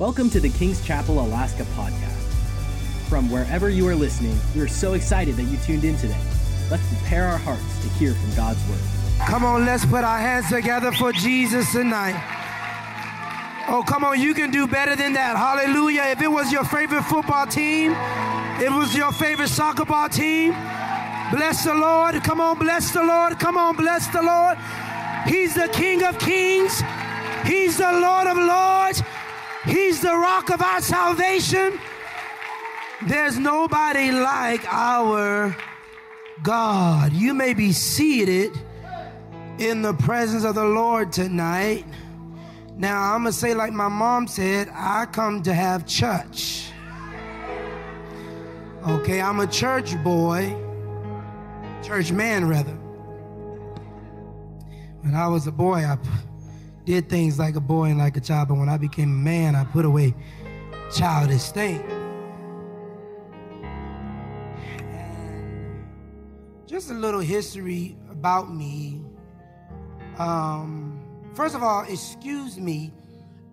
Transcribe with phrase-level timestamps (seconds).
[0.00, 2.16] Welcome to the King's Chapel Alaska podcast.
[3.10, 6.18] From wherever you are listening, we are so excited that you tuned in today.
[6.70, 8.80] Let's prepare our hearts to hear from God's word.
[9.26, 12.14] Come on, let's put our hands together for Jesus tonight.
[13.68, 15.36] Oh, come on, you can do better than that.
[15.36, 16.04] Hallelujah.
[16.04, 17.92] If it was your favorite football team,
[18.58, 20.52] it was your favorite soccer ball team,
[21.30, 22.14] bless the Lord.
[22.24, 23.38] Come on, bless the Lord.
[23.38, 24.56] Come on, bless the Lord.
[25.26, 26.82] He's the King of kings,
[27.44, 29.02] He's the Lord of lords,
[29.66, 31.78] He's the rock of our salvation.
[33.06, 35.56] There's nobody like our
[36.42, 37.12] God.
[37.12, 38.58] You may be seated
[39.58, 41.84] in the presence of the Lord tonight.
[42.76, 46.70] Now, I'm going to say, like my mom said, I come to have church.
[48.88, 50.56] Okay, I'm a church boy,
[51.82, 52.72] church man, rather.
[55.02, 55.98] When I was a boy, I
[56.90, 59.54] did things like a boy and like a child, but when I became a man,
[59.54, 60.12] I put away
[60.92, 61.80] childish things.
[66.66, 69.00] just a little history about me.
[70.18, 71.00] Um,
[71.34, 72.92] first of all, excuse me.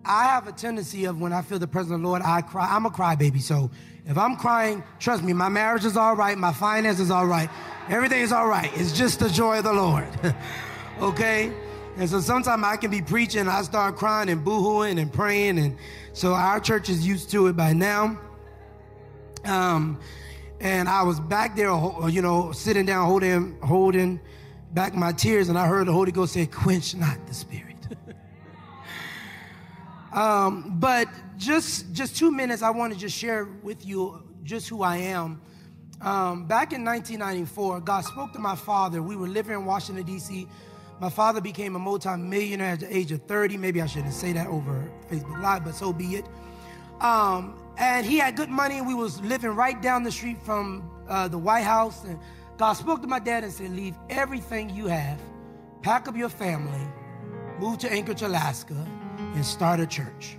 [0.04, 2.66] I have a tendency of when I feel the presence of the Lord, I cry.
[2.68, 3.70] I'm a crybaby, so
[4.06, 7.50] if I'm crying, trust me, my marriage is all right, my finances is all right,
[7.88, 8.70] everything is all right.
[8.74, 10.08] It's just the joy of the Lord,
[11.00, 11.52] okay?
[11.98, 15.76] And so sometimes I can be preaching, I start crying and boohooing and praying, and
[16.12, 18.20] so our church is used to it by now.
[19.44, 19.98] Um,
[20.60, 21.70] and I was back there,
[22.08, 24.20] you know, sitting down, holding, holding
[24.72, 27.88] back my tears, and I heard the Holy Ghost say, "Quench not the Spirit."
[30.12, 34.82] um, but just just two minutes, I want to just share with you just who
[34.82, 35.40] I am.
[36.00, 39.02] Um, back in 1994, God spoke to my father.
[39.02, 40.46] We were living in Washington D.C.
[41.00, 43.56] My father became a multi-millionaire at the age of 30.
[43.56, 46.26] Maybe I shouldn't say that over Facebook Live, but so be it.
[47.00, 48.78] Um, and he had good money.
[48.78, 52.04] And we was living right down the street from uh, the White House.
[52.04, 52.18] And
[52.56, 55.20] God spoke to my dad and said, leave everything you have,
[55.82, 56.86] pack up your family,
[57.60, 58.74] move to Anchorage, Alaska,
[59.18, 60.36] and start a church.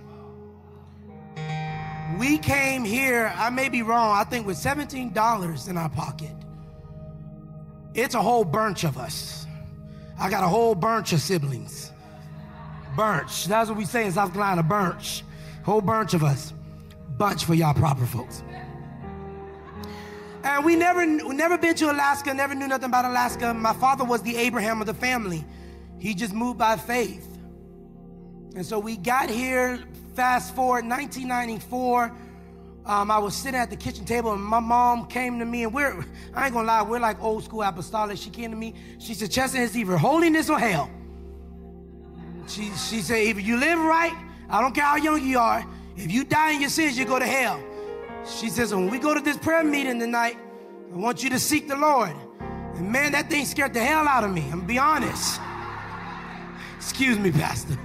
[2.18, 6.34] We came here, I may be wrong, I think with $17 in our pocket.
[7.94, 9.46] It's a whole bunch of us.
[10.20, 11.90] I got a whole bunch of siblings.
[12.96, 13.46] Bunch.
[13.46, 15.24] That's what we say in South Carolina, bunch.
[15.64, 16.52] Whole bunch of us
[17.20, 18.42] bunch for y'all proper folks.
[20.42, 23.52] And we never, never been to Alaska, never knew nothing about Alaska.
[23.52, 25.44] My father was the Abraham of the family.
[25.98, 27.28] He just moved by faith.
[28.56, 29.80] And so we got here,
[30.16, 32.10] fast forward, 1994.
[32.86, 35.74] Um, I was sitting at the kitchen table and my mom came to me and
[35.74, 36.04] we're,
[36.34, 38.16] I ain't gonna lie, we're like old school apostolic.
[38.16, 40.90] She came to me, she said, Chester, it's either holiness or hell.
[42.48, 44.16] She, she said, if you live right,
[44.48, 45.64] I don't care how young you are,
[45.96, 47.62] if you die in your sins, you go to hell.
[48.26, 50.36] She says, when we go to this prayer meeting tonight,
[50.92, 52.14] I want you to seek the Lord.
[52.74, 54.42] And man, that thing scared the hell out of me.
[54.44, 55.40] I'm gonna be honest.
[56.76, 57.78] Excuse me, Pastor.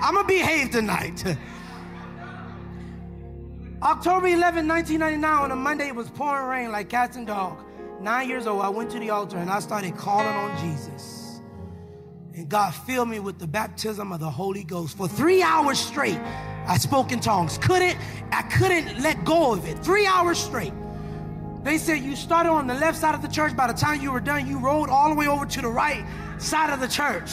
[0.00, 1.24] I'm gonna behave tonight.
[3.86, 7.62] October 11, 1999, on a Monday, it was pouring rain like cats and dogs.
[8.00, 11.40] Nine years old, I went to the altar and I started calling on Jesus.
[12.34, 16.18] And God filled me with the baptism of the Holy Ghost for three hours straight.
[16.66, 17.58] I spoke in tongues.
[17.58, 17.96] Couldn't,
[18.32, 19.78] I couldn't let go of it.
[19.78, 20.72] Three hours straight.
[21.62, 23.56] They said you started on the left side of the church.
[23.56, 26.04] By the time you were done, you rolled all the way over to the right
[26.38, 27.30] side of the church.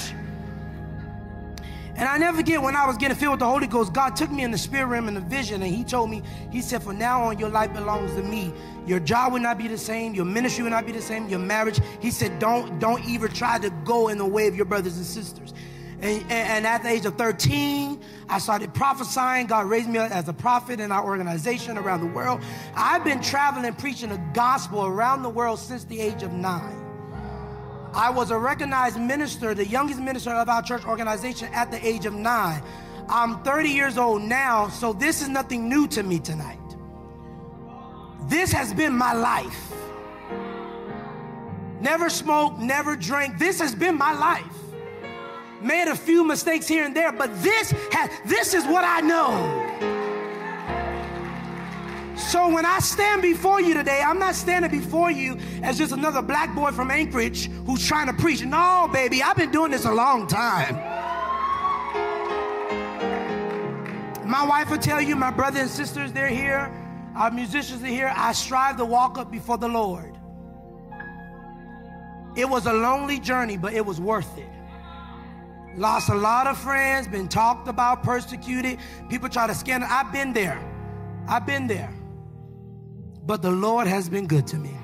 [1.95, 4.31] And I never forget when I was getting filled with the Holy Ghost, God took
[4.31, 6.97] me in the spirit realm in the vision, and He told me, He said, From
[6.97, 8.51] now on, your life belongs to me.
[8.87, 11.39] Your job will not be the same, your ministry will not be the same, your
[11.39, 11.79] marriage.
[11.99, 15.05] He said, Don't don't even try to go in the way of your brothers and
[15.05, 15.53] sisters.
[16.01, 19.47] And, and, at the age of 13, I started prophesying.
[19.47, 22.41] God raised me up as a prophet in our organization around the world.
[22.75, 26.82] I've been traveling preaching the gospel around the world since the age of nine.
[27.93, 32.05] I was a recognized minister, the youngest minister of our church organization at the age
[32.05, 32.63] of nine.
[33.07, 36.59] I'm 30 years old now, so this is nothing new to me tonight.
[38.27, 39.73] This has been my life.
[41.81, 43.37] Never smoked, never drank.
[43.37, 44.63] This has been my life
[45.63, 49.62] made a few mistakes here and there, but this has, this is what I know.
[52.15, 56.21] So when I stand before you today, I'm not standing before you as just another
[56.21, 58.43] black boy from Anchorage who's trying to preach.
[58.43, 60.75] No, baby, I've been doing this a long time.
[64.27, 66.71] My wife will tell you, my brothers and sisters, they're here.
[67.15, 68.11] Our musicians are here.
[68.15, 70.17] I strive to walk up before the Lord.
[72.35, 74.49] It was a lonely journey, but it was worth it.
[75.75, 78.79] Lost a lot of friends, been talked about, persecuted.
[79.09, 79.87] People try to scandal.
[79.91, 80.59] I've been there.
[81.27, 81.93] I've been there.
[83.25, 84.77] But the Lord has been good to me.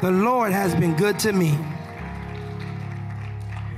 [0.00, 1.56] The Lord has been good to me.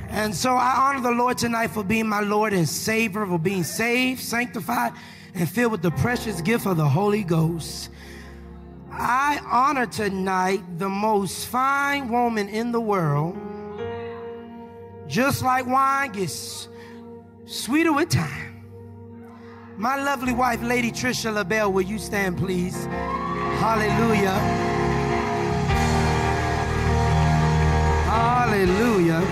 [0.09, 3.65] And so I honor the Lord tonight for being my Lord and Savior, for being
[3.65, 4.93] saved, sanctified,
[5.35, 7.91] and filled with the precious gift of the Holy Ghost.
[8.91, 13.39] I honor tonight the most fine woman in the world.
[15.09, 16.69] Just like wine gets
[17.47, 18.52] sweeter with time.
[19.77, 22.85] My lovely wife, Lady Trisha LaBelle, will you stand, please?
[22.85, 24.39] Hallelujah.
[28.05, 29.23] Hallelujah.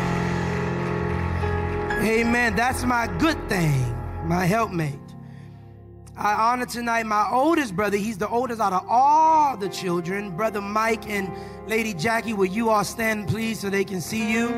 [2.02, 2.56] Amen.
[2.56, 3.94] That's my good thing,
[4.26, 4.98] my helpmate.
[6.16, 7.96] I honor tonight my oldest brother.
[7.98, 10.34] He's the oldest out of all the children.
[10.36, 11.30] Brother Mike and
[11.68, 14.48] Lady Jackie, will you all stand, please, so they can see you?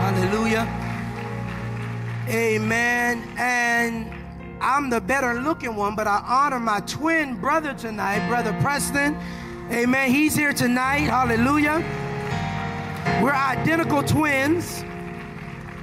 [0.00, 0.83] Hallelujah.
[2.28, 3.22] Amen.
[3.36, 4.10] And
[4.62, 9.18] I'm the better looking one, but I honor my twin brother tonight, Brother Preston.
[9.70, 10.10] Amen.
[10.10, 11.00] He's here tonight.
[11.00, 11.84] Hallelujah.
[13.22, 14.82] We're identical twins.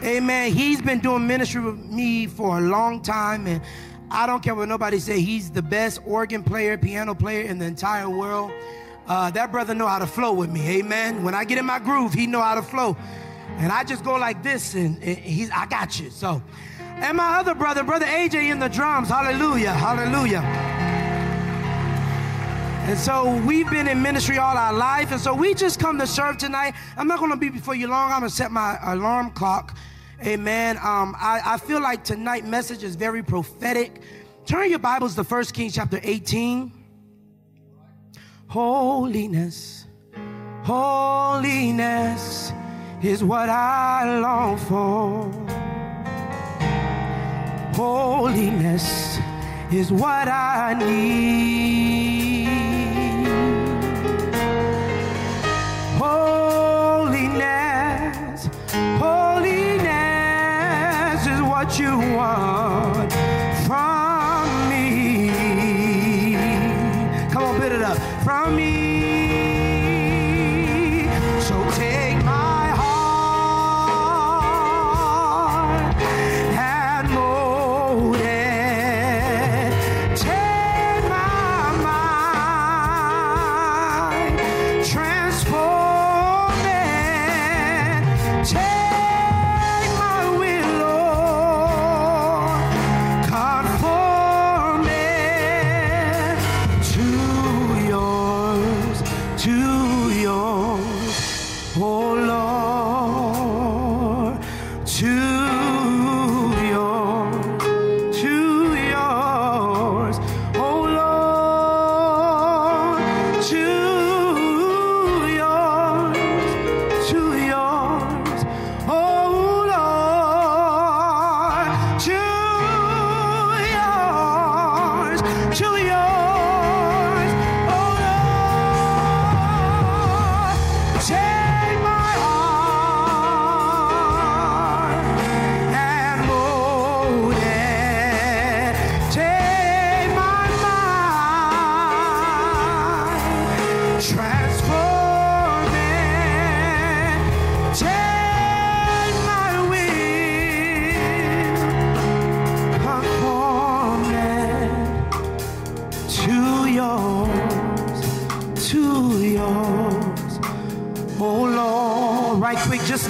[0.04, 0.52] Amen.
[0.52, 3.62] He's been doing ministry with me for a long time, and
[4.10, 5.22] I don't care what nobody say.
[5.22, 8.52] He's the best organ player, piano player in the entire world.
[9.08, 10.80] Uh, that brother know how to flow with me.
[10.80, 11.24] Amen.
[11.24, 12.98] When I get in my groove, he know how to flow,
[13.62, 16.10] and I just go like this, and, he's I got you.
[16.10, 16.42] So,
[16.80, 19.08] and my other brother, brother AJ, in the drums.
[19.08, 19.72] Hallelujah.
[19.72, 20.40] Hallelujah.
[22.90, 25.12] And so we've been in ministry all our life.
[25.12, 26.74] And so we just come to serve tonight.
[26.98, 28.12] I'm not going to be before you long.
[28.12, 29.78] I'm going to set my alarm clock.
[30.26, 30.78] Amen.
[30.78, 34.02] Um, I, I feel like tonight message is very prophetic.
[34.48, 36.72] Turn your Bibles to 1 Kings chapter 18.
[38.48, 39.86] Holiness,
[40.64, 42.52] holiness
[43.04, 45.32] is what I long for.
[47.74, 49.18] Holiness
[49.72, 52.48] is what I need.
[55.98, 57.40] Holiness,
[59.00, 60.46] holiness
[61.26, 62.91] is what you want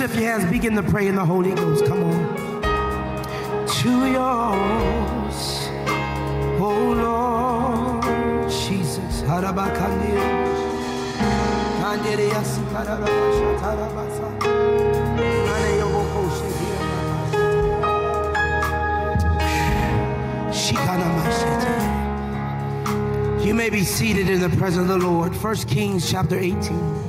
[0.01, 1.85] lift your hands, begin to pray in the Holy Ghost.
[1.85, 2.61] Come on.
[3.67, 5.69] To yours,
[6.59, 9.21] oh Lord, Jesus.
[23.45, 25.35] You may be seated in the presence of the Lord.
[25.35, 27.00] 1 Kings chapter 18.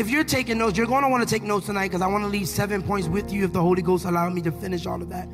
[0.00, 2.24] If you're taking notes, you're going to want to take notes tonight because I want
[2.24, 5.02] to leave seven points with you if the Holy Ghost allows me to finish all
[5.02, 5.26] of that.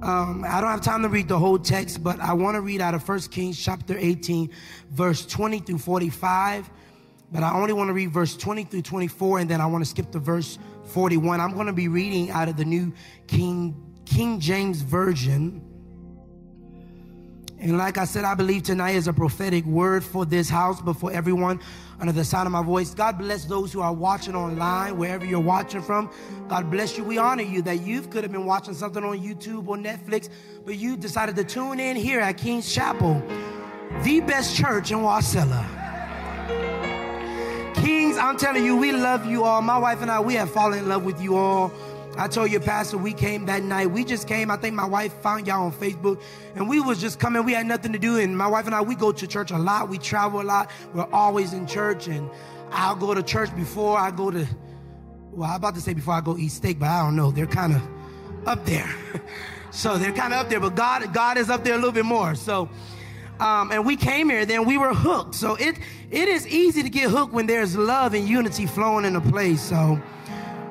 [0.00, 2.80] Um, I don't have time to read the whole text, but I want to read
[2.80, 4.48] out of 1 Kings chapter 18,
[4.90, 6.70] verse 20 through 45.
[7.32, 9.90] But I only want to read verse 20 through 24, and then I want to
[9.90, 11.40] skip to verse 41.
[11.40, 12.92] I'm going to be reading out of the new
[13.26, 15.73] King, King James Version.
[17.58, 20.94] And like I said, I believe tonight is a prophetic word for this house, but
[20.94, 21.60] for everyone
[22.00, 22.92] under the sound of my voice.
[22.92, 26.10] God bless those who are watching online, wherever you're watching from.
[26.48, 27.04] God bless you.
[27.04, 30.28] We honor you that you could have been watching something on YouTube or Netflix,
[30.64, 33.22] but you decided to tune in here at King's Chapel,
[34.02, 35.64] the best church in Wasilla.
[37.76, 39.62] Kings, I'm telling you, we love you all.
[39.62, 41.72] My wife and I, we have fallen in love with you all.
[42.16, 43.90] I told you, Pastor, we came that night.
[43.90, 44.50] We just came.
[44.50, 46.22] I think my wife found y'all on Facebook,
[46.54, 47.44] and we was just coming.
[47.44, 49.58] We had nothing to do, and my wife and I, we go to church a
[49.58, 49.88] lot.
[49.88, 50.70] We travel a lot.
[50.92, 52.30] We're always in church, and
[52.70, 54.46] I'll go to church before I go to.
[55.32, 57.32] Well, I'm about to say before I go eat steak, but I don't know.
[57.32, 57.82] They're kind of
[58.46, 58.88] up there,
[59.72, 60.60] so they're kind of up there.
[60.60, 62.36] But God, God is up there a little bit more.
[62.36, 62.68] So,
[63.40, 65.34] um, and we came here, then we were hooked.
[65.34, 65.80] So it
[66.12, 69.60] it is easy to get hooked when there's love and unity flowing in a place.
[69.60, 70.00] So.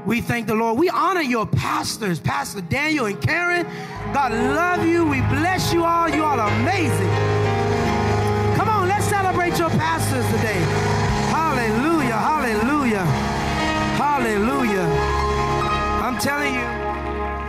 [0.05, 0.77] We thank the Lord.
[0.77, 3.65] We honor your pastors, Pastor Daniel and Karen.
[4.13, 5.05] God love you.
[5.05, 6.09] We bless you all.
[6.09, 7.09] You all are amazing.
[8.57, 10.59] Come on, let's celebrate your pastors today.
[11.31, 13.05] Hallelujah, hallelujah,
[13.95, 14.83] hallelujah.
[16.03, 16.61] I'm telling you,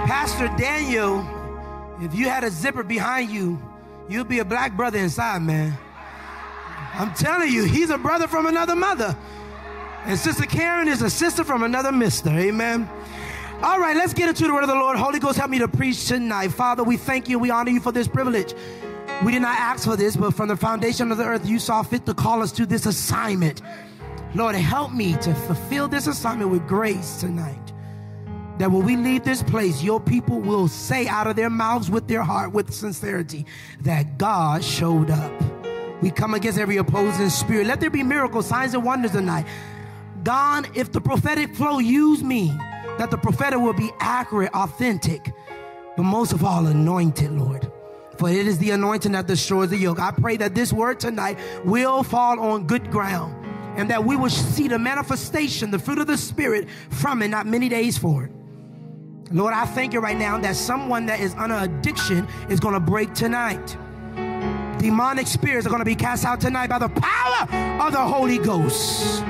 [0.06, 1.26] Pastor Daniel,
[2.00, 3.60] if you had a zipper behind you,
[4.08, 5.76] you'd be a black brother inside, man.
[6.94, 9.16] I'm telling you, he's a brother from another mother.
[10.06, 12.28] And Sister Karen is a sister from another mister.
[12.28, 12.88] Amen.
[13.62, 14.98] All right, let's get into the word of the Lord.
[14.98, 16.48] Holy Ghost, help me to preach tonight.
[16.48, 17.38] Father, we thank you.
[17.38, 18.52] We honor you for this privilege.
[19.24, 21.82] We did not ask for this, but from the foundation of the earth, you saw
[21.82, 23.62] fit to call us to this assignment.
[24.34, 27.72] Lord, help me to fulfill this assignment with grace tonight.
[28.58, 32.08] That when we leave this place, your people will say out of their mouths with
[32.08, 33.46] their heart, with sincerity,
[33.80, 35.32] that God showed up.
[36.02, 37.66] We come against every opposing spirit.
[37.66, 39.46] Let there be miracles, signs, and wonders tonight.
[40.24, 42.48] God, if the prophetic flow use me,
[42.98, 45.32] that the prophetic will be accurate, authentic,
[45.96, 47.70] but most of all, anointed, Lord.
[48.18, 50.00] For it is the anointing that destroys the yoke.
[50.00, 53.44] I pray that this word tonight will fall on good ground
[53.76, 57.46] and that we will see the manifestation, the fruit of the Spirit from it, not
[57.46, 58.32] many days forward.
[59.30, 62.80] Lord, I thank you right now that someone that is under addiction is going to
[62.80, 63.76] break tonight.
[64.78, 68.38] Demonic spirits are going to be cast out tonight by the power of the Holy
[68.38, 69.24] Ghost.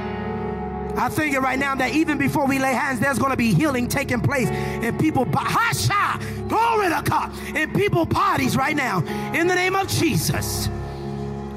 [0.96, 3.52] I think it right now that even before we lay hands, there's going to be
[3.52, 5.26] healing taking place in people.
[5.32, 9.00] Hasha, glory to God, in people bodies right now.
[9.34, 10.68] In the name of Jesus,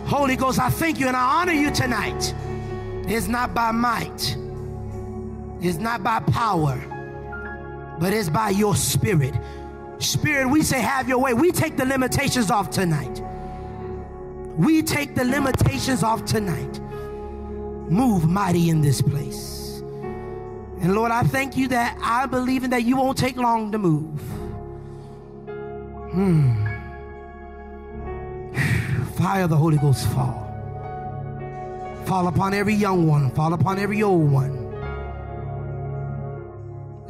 [0.06, 2.34] Holy Ghost, I thank you and I honor you tonight.
[3.08, 4.36] It's not by might,
[5.62, 6.78] it's not by power,
[8.00, 9.36] but it's by your spirit.
[10.00, 11.34] Spirit, we say, have your way.
[11.34, 13.22] We take the limitations off tonight.
[14.58, 16.80] We take the limitations off tonight.
[17.90, 19.82] Move mighty in this place.
[20.80, 23.78] And Lord, I thank you that I believe in that you won't take long to
[23.78, 24.20] move.
[26.12, 26.66] Hmm.
[29.16, 30.44] Fire of the Holy Ghost fall.
[32.06, 34.66] Fall upon every young one, fall upon every old one.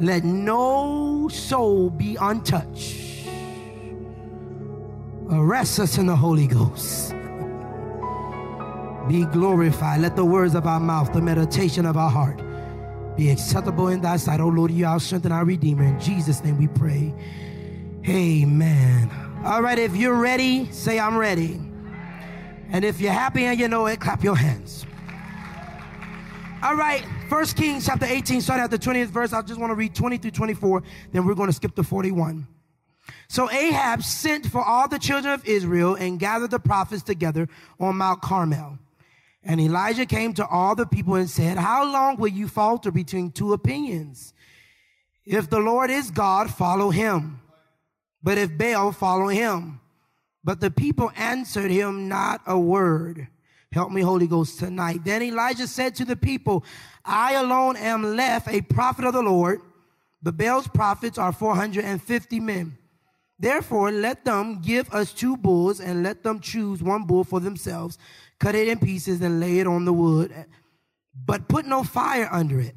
[0.00, 3.26] Let no soul be untouched.
[5.30, 7.14] Arrest us in the Holy Ghost
[9.08, 10.00] be glorified.
[10.00, 12.42] Let the words of our mouth, the meditation of our heart
[13.16, 14.40] be acceptable in thy sight.
[14.40, 15.84] Oh Lord, you are our strength and our redeemer.
[15.84, 17.12] In Jesus' name we pray.
[18.06, 19.10] Amen.
[19.44, 21.60] All right, if you're ready, say I'm ready.
[22.70, 24.84] And if you're happy and you know it, clap your hands.
[26.62, 29.32] All right, First Kings chapter 18, starting at the 20th verse.
[29.32, 32.46] I just want to read 20 through 24, then we're going to skip to 41.
[33.28, 37.48] So Ahab sent for all the children of Israel and gathered the prophets together
[37.78, 38.78] on Mount Carmel.
[39.42, 43.30] And Elijah came to all the people and said, How long will you falter between
[43.30, 44.34] two opinions?
[45.24, 47.40] If the Lord is God, follow him.
[48.22, 49.80] But if Baal, follow him.
[50.42, 53.28] But the people answered him not a word.
[53.70, 55.04] Help me, Holy Ghost, tonight.
[55.04, 56.64] Then Elijah said to the people,
[57.04, 59.60] I alone am left a prophet of the Lord.
[60.22, 62.78] The Baal's prophets are 450 men.
[63.38, 67.98] Therefore, let them give us two bulls and let them choose one bull for themselves
[68.38, 70.32] cut it in pieces and lay it on the wood,
[71.26, 72.76] but put no fire under it.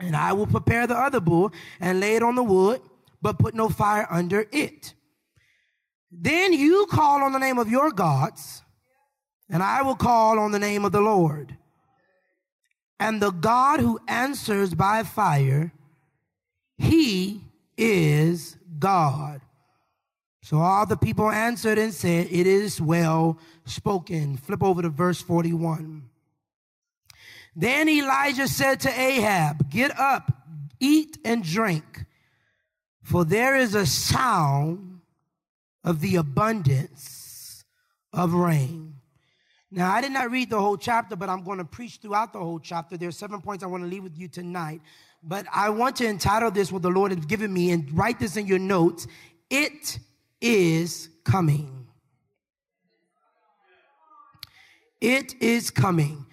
[0.00, 2.80] And I will prepare the other bull and lay it on the wood,
[3.20, 4.94] but put no fire under it.
[6.10, 8.62] Then you call on the name of your gods,
[9.48, 11.56] and I will call on the name of the Lord.
[13.00, 15.72] And the God who answers by fire,
[16.76, 17.40] he
[17.76, 19.40] is God.
[20.42, 24.36] So all the people answered and said, It is well spoken.
[24.36, 26.08] Flip over to verse 41.
[27.54, 30.32] Then Elijah said to Ahab, Get up,
[30.80, 32.06] eat and drink,
[33.02, 35.00] for there is a sound
[35.84, 37.64] of the abundance
[38.12, 38.94] of rain.
[39.70, 42.38] Now, I did not read the whole chapter, but I'm going to preach throughout the
[42.38, 42.98] whole chapter.
[42.98, 44.82] There are seven points I want to leave with you tonight.
[45.22, 48.36] But I want to entitle this what the Lord has given me and write this
[48.36, 49.06] in your notes.
[49.48, 49.98] It
[50.40, 51.81] is coming.
[55.02, 56.24] It is coming.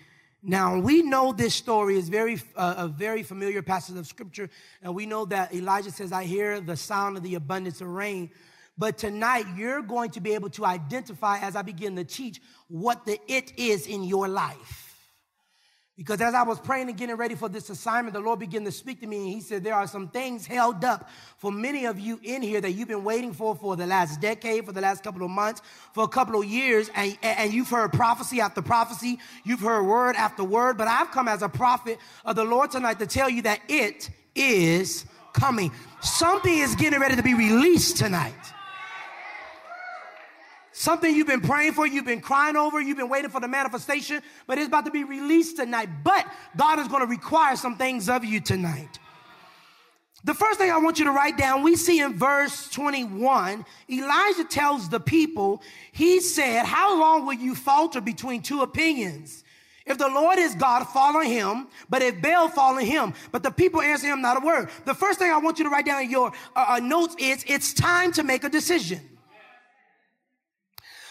[0.44, 4.48] Now we know this story is very uh, a very familiar passage of scripture,
[4.84, 8.30] and we know that Elijah says, "I hear the sound of the abundance of rain."
[8.78, 13.08] But tonight you're going to be able to identify as I begin to teach what
[13.08, 14.89] the it is in your life.
[16.00, 18.72] Because as I was praying and getting ready for this assignment, the Lord began to
[18.72, 22.00] speak to me, and He said, There are some things held up for many of
[22.00, 25.04] you in here that you've been waiting for for the last decade, for the last
[25.04, 25.62] couple of months,
[25.94, 30.16] for a couple of years, and, and you've heard prophecy after prophecy, you've heard word
[30.16, 30.78] after word.
[30.78, 34.10] But I've come as a prophet of the Lord tonight to tell you that it
[34.36, 35.04] is
[35.34, 35.70] coming.
[36.00, 38.34] Something is getting ready to be released tonight.
[40.80, 44.22] Something you've been praying for, you've been crying over, you've been waiting for the manifestation,
[44.48, 45.90] but it's about to be released tonight.
[46.06, 48.98] But God is going to require some things of you tonight.
[50.24, 54.46] The first thing I want you to write down, we see in verse 21, Elijah
[54.46, 59.44] tells the people, he said, How long will you falter between two opinions?
[59.86, 61.68] If the Lord is God, follow him.
[61.90, 63.16] But if Baal, follow him.
[63.34, 64.70] But the people answer him not a word.
[64.86, 67.44] The first thing I want you to write down in your uh, uh notes is
[67.50, 69.02] it's time to make a decision.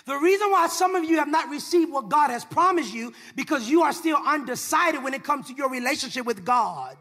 [0.08, 3.68] The reason why some of you have not received what God has promised you because
[3.68, 6.96] you are still undecided when it comes to your relationship with God.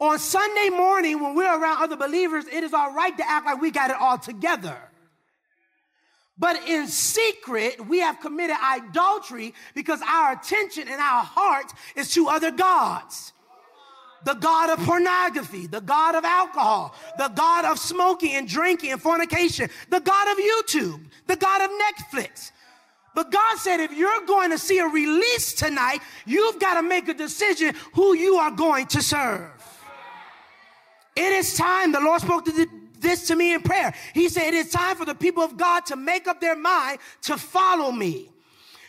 [0.00, 3.60] On Sunday morning, when we're around other believers, it is all right to act like
[3.60, 4.76] we got it all together.
[6.36, 12.26] But in secret, we have committed idolatry because our attention and our heart is to
[12.26, 13.32] other gods
[14.24, 19.00] the God of pornography, the God of alcohol, the God of smoking and drinking and
[19.00, 22.50] fornication, the God of YouTube, the God of Netflix.
[23.14, 27.08] But God said, if you're going to see a release tonight, you've got to make
[27.08, 29.50] a decision who you are going to serve.
[31.14, 32.66] It is time, the Lord spoke to
[32.98, 33.94] this to me in prayer.
[34.14, 36.98] He said, it is time for the people of God to make up their mind
[37.22, 38.30] to follow me.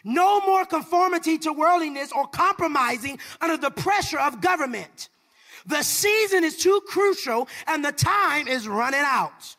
[0.04, 5.10] No more conformity to worldliness or compromising under the pressure of government.
[5.66, 9.56] The season is too crucial and the time is running out.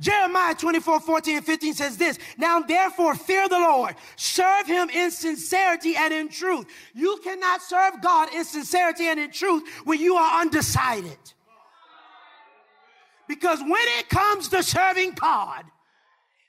[0.00, 5.10] Jeremiah 24, 14 and 15 says this, Now therefore fear the Lord, serve him in
[5.10, 6.66] sincerity and in truth.
[6.94, 11.18] You cannot serve God in sincerity and in truth when you are undecided.
[13.26, 15.64] Because when it comes to serving God,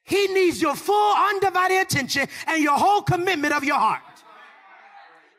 [0.03, 4.01] he needs your full undivided attention and your whole commitment of your heart.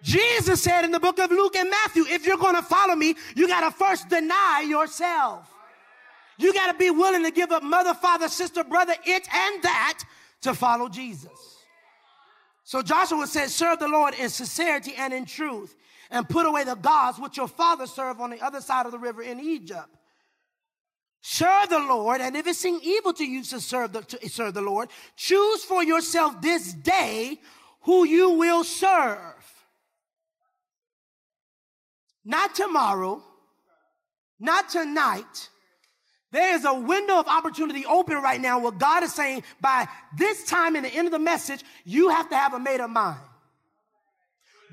[0.02, 3.14] Jesus said in the book of Luke and Matthew, if you're going to follow me,
[3.34, 5.48] you got to first deny yourself.
[6.38, 9.98] You got to be willing to give up mother, father, sister, brother, it and that
[10.42, 11.58] to follow Jesus.
[12.64, 15.76] So Joshua said, serve the Lord in sincerity and in truth
[16.10, 18.98] and put away the gods which your father served on the other side of the
[18.98, 19.88] river in Egypt.
[21.22, 24.54] Serve the Lord, and if it seem evil to you to serve the, to serve
[24.54, 27.38] the Lord, choose for yourself this day
[27.82, 29.39] who you will serve.
[32.30, 33.20] Not tomorrow,
[34.38, 35.48] not tonight.
[36.30, 40.44] There is a window of opportunity open right now where God is saying, by this
[40.44, 43.18] time in the end of the message, you have to have a made up mind.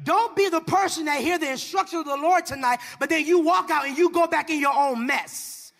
[0.03, 3.39] Don't be the person that hear the instruction of the Lord tonight, but then you
[3.39, 5.73] walk out and you go back in your own mess.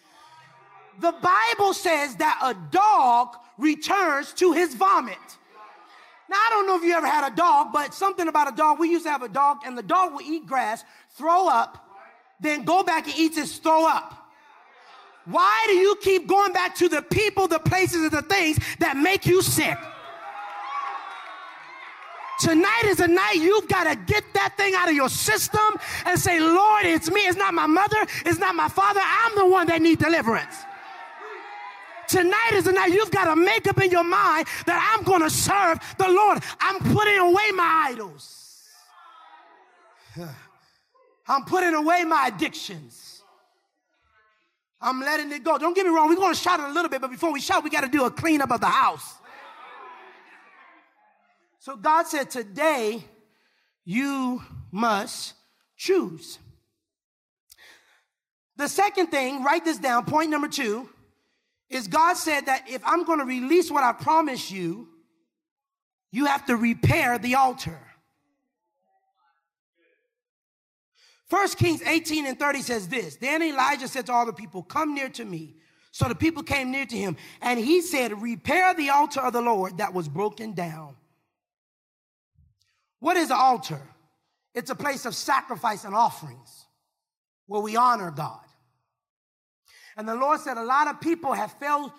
[0.99, 5.15] The Bible says that a dog returns to his vomit.
[6.29, 8.79] Now, I don't know if you ever had a dog, but something about a dog,
[8.79, 10.83] we used to have a dog, and the dog would eat grass,
[11.17, 11.83] throw up,
[12.39, 14.13] then go back and eat his throw up.
[15.25, 18.95] Why do you keep going back to the people, the places, and the things that
[18.95, 19.77] make you sick?
[22.39, 25.59] Tonight is a night you've got to get that thing out of your system
[26.05, 27.21] and say, Lord, it's me.
[27.21, 28.05] It's not my mother.
[28.25, 29.01] It's not my father.
[29.03, 30.55] I'm the one that needs deliverance.
[32.07, 35.21] Tonight is the night you've got to make up in your mind that I'm going
[35.21, 36.41] to serve the Lord.
[36.61, 38.63] I'm putting away my idols.
[41.27, 43.21] I'm putting away my addictions.
[44.79, 45.57] I'm letting it go.
[45.57, 47.41] Don't get me wrong, we're going to shout it a little bit, but before we
[47.41, 49.15] shout, we got to do a cleanup of the house.
[51.59, 53.03] So God said, Today
[53.83, 55.33] you must
[55.75, 56.39] choose.
[58.55, 60.89] The second thing, write this down, point number two,
[61.69, 64.87] is God said that if I'm going to release what I promised you,
[66.11, 67.79] you have to repair the altar.
[71.27, 74.95] First Kings 18 and 30 says this Then Elijah said to all the people, Come
[74.95, 75.55] near to me.
[75.91, 79.41] So the people came near to him, and he said, Repair the altar of the
[79.41, 80.95] Lord that was broken down.
[82.99, 83.81] What is an altar?
[84.53, 86.65] It's a place of sacrifice and offerings
[87.45, 88.39] where we honor God.
[89.97, 91.91] And the Lord said, A lot of people have failed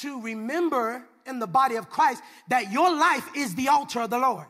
[0.00, 4.18] to remember in the body of Christ that your life is the altar of the
[4.18, 4.46] Lord.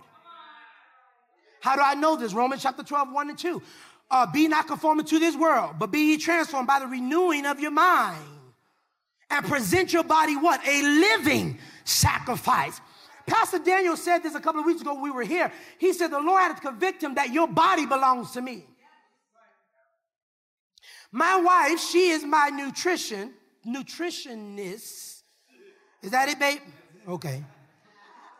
[1.60, 2.34] How do I know this?
[2.34, 3.62] Romans chapter 12, 1 and 2.
[4.10, 7.58] Uh, be not conformed to this world, but be ye transformed by the renewing of
[7.58, 8.22] your mind.
[9.30, 10.60] And present your body what?
[10.66, 12.80] A living sacrifice.
[13.26, 15.52] Pastor Daniel said this a couple of weeks ago when we were here.
[15.78, 18.64] He said, The Lord had to convict him that your body belongs to me.
[21.10, 23.32] My wife, she is my nutrition,
[23.66, 25.22] nutritionist.
[26.02, 26.60] Is that it, babe?
[27.08, 27.42] Okay.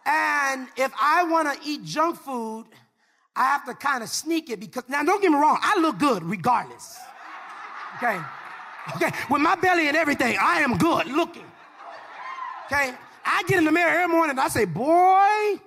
[0.05, 2.67] And if I want to eat junk food,
[3.37, 5.99] I have to kind of sneak it because now don't get me wrong, I look
[5.99, 6.99] good regardless.
[7.97, 8.19] Okay.
[8.97, 9.11] Okay.
[9.31, 11.45] With my belly and everything, I am good looking.
[12.67, 12.95] Okay.
[13.25, 15.61] I get in the mirror every morning and I say, boy,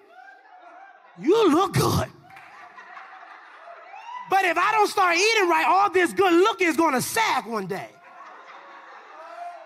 [1.22, 2.08] you look good.
[4.30, 7.68] But if I don't start eating right, all this good looking is to sag one
[7.68, 7.90] day.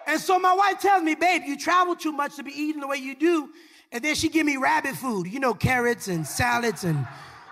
[0.07, 2.87] And so my wife tells me, babe, you travel too much to be eating the
[2.87, 3.49] way you do.
[3.91, 7.05] And then she give me rabbit food, you know, carrots and salads and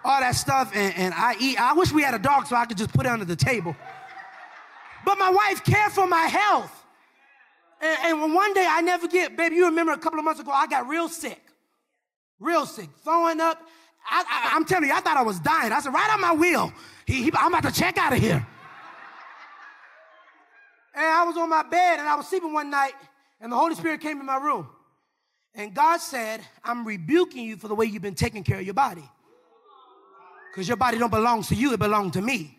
[0.04, 0.72] all that stuff.
[0.74, 1.62] And, and I eat.
[1.62, 3.76] I wish we had a dog so I could just put it under the table.
[5.06, 6.78] But my wife cared for my health.
[7.82, 10.52] And, and one day I never get, baby, you remember a couple of months ago,
[10.52, 11.42] I got real sick.
[12.40, 12.90] Real sick.
[13.04, 13.62] Throwing up.
[14.10, 15.72] I, am telling you, I thought I was dying.
[15.72, 16.74] I said, right on my wheel.
[17.06, 18.46] He, he, I'm about to check out of here.
[20.94, 22.94] And I was on my bed and I was sleeping one night,
[23.40, 24.68] and the Holy Spirit came in my room.
[25.54, 28.74] And God said, I'm rebuking you for the way you've been taking care of your
[28.74, 29.04] body.
[30.52, 32.58] Because your body don't belong to you, it belongs to me.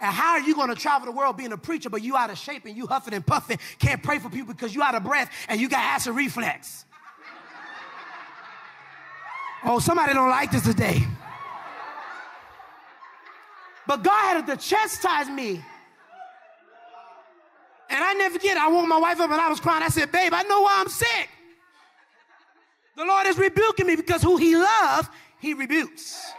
[0.00, 2.30] And how are you going to travel the world being a preacher, but you out
[2.30, 5.04] of shape and you huffing and puffing, can't pray for people because you out of
[5.04, 6.84] breath and you got acid reflex?
[9.64, 11.02] Oh, somebody don't like this today.
[13.86, 15.62] But God had to chastise me.
[17.90, 19.82] And I never forget, I woke my wife up and I was crying.
[19.82, 21.28] I said, Babe, I know why I'm sick.
[22.96, 26.32] The Lord is rebuking me because who He loves, He rebukes.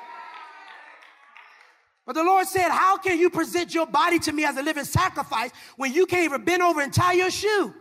[2.06, 4.86] But the Lord said, How can you present your body to me as a living
[4.86, 7.74] sacrifice when you can't even bend over and tie your shoe?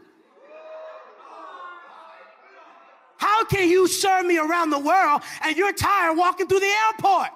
[3.17, 7.29] How can you serve me around the world and you're tired walking through the airport?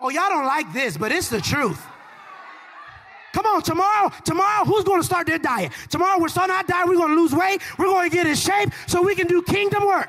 [0.00, 1.80] Oh, y'all don't like this, but it's the truth.
[3.32, 5.72] Come on, tomorrow, tomorrow, who's going to start their diet?
[5.88, 6.86] Tomorrow, we're starting our diet.
[6.86, 7.60] We're going to lose weight.
[7.78, 10.08] We're going to get in shape so we can do kingdom work.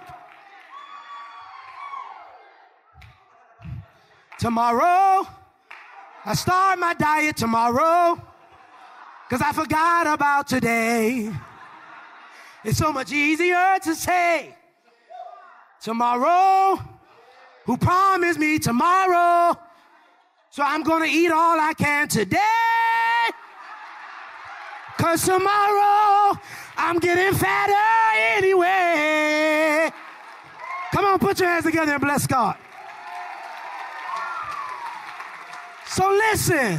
[4.37, 5.27] Tomorrow,
[6.25, 8.21] I start my diet tomorrow
[9.27, 11.31] because I forgot about today.
[12.63, 14.55] It's so much easier to say
[15.81, 16.81] tomorrow,
[17.65, 19.55] who promised me tomorrow.
[20.49, 22.39] So I'm to eat all I can today.
[24.97, 26.39] Because tomorrow,
[26.77, 27.73] I'm getting fatter
[28.37, 29.91] anyway.
[30.91, 32.57] Come on, put your hands together and bless God.
[35.95, 36.77] So listen,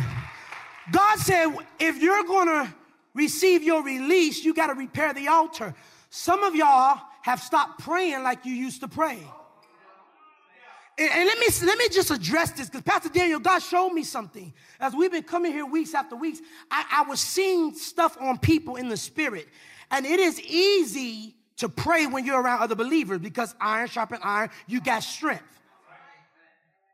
[0.93, 1.47] God said,
[1.81, 2.75] if you're going to
[3.15, 5.75] receive your release, you got to repair the altar.
[6.11, 9.19] Some of y'all have stopped praying like you used to pray.
[10.99, 14.05] And, and let me let me just address this because Pastor Daniel, God showed me
[14.05, 14.53] something.
[14.81, 18.77] As we've been coming here weeks after weeks, I, I was seeing stuff on people
[18.77, 19.49] in the spirit.
[19.91, 24.51] And it is easy to pray when you're around other believers because iron sharpens iron,
[24.67, 25.56] you got strength.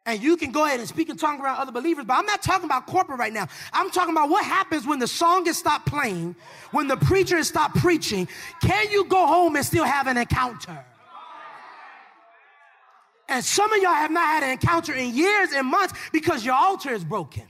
[0.04, 2.42] And you can go ahead and speak in tongues around other believers, but I'm not
[2.42, 3.46] talking about corporate right now.
[3.72, 6.34] I'm talking about what happens when the song is stopped playing,
[6.72, 8.26] when the preacher is stopped preaching.
[8.60, 10.84] Can you go home and still have an encounter?
[13.28, 16.54] And some of y'all have not had an encounter in years and months because your
[16.54, 17.44] altar is broken.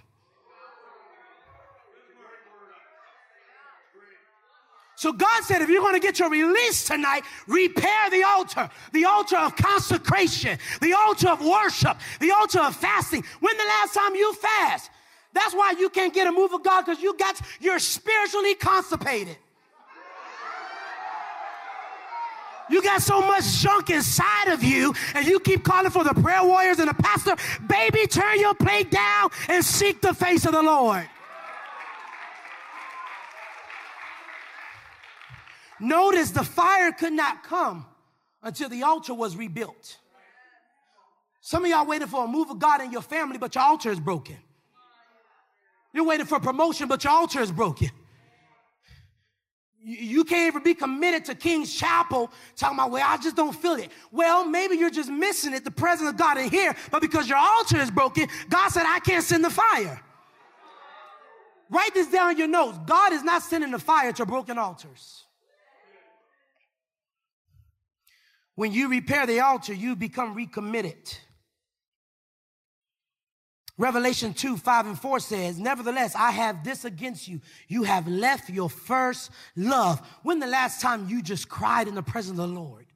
[5.02, 9.04] So God said, if you're going to get your release tonight, repair the altar, the
[9.04, 13.24] altar of consecration, the altar of worship, the altar of fasting.
[13.40, 14.92] When the last time you fast?
[15.32, 19.36] That's why you can't get a move of God because you got you're spiritually constipated.
[22.70, 26.44] You got so much junk inside of you, and you keep calling for the prayer
[26.44, 27.34] warriors and the pastor.
[27.66, 31.08] Baby, turn your plate down and seek the face of the Lord.
[35.82, 37.84] Notice the fire could not come
[38.40, 39.98] until the altar was rebuilt.
[41.40, 43.90] Some of y'all waiting for a move of God in your family, but your altar
[43.90, 44.36] is broken.
[45.92, 47.90] You're waiting for a promotion, but your altar is broken.
[49.84, 53.74] You can't even be committed to King's Chapel talking about, well, I just don't feel
[53.74, 53.90] it.
[54.12, 55.64] Well, maybe you're just missing it.
[55.64, 59.00] The presence of God in here, but because your altar is broken, God said, I
[59.00, 60.00] can't send the fire.
[61.68, 62.78] Write this down in your notes.
[62.86, 65.21] God is not sending the fire to broken altars.
[68.54, 71.16] When you repair the altar, you become recommitted.
[73.78, 77.40] Revelation 2 5 and 4 says, Nevertheless, I have this against you.
[77.68, 80.00] You have left your first love.
[80.22, 82.86] When the last time you just cried in the presence of the Lord?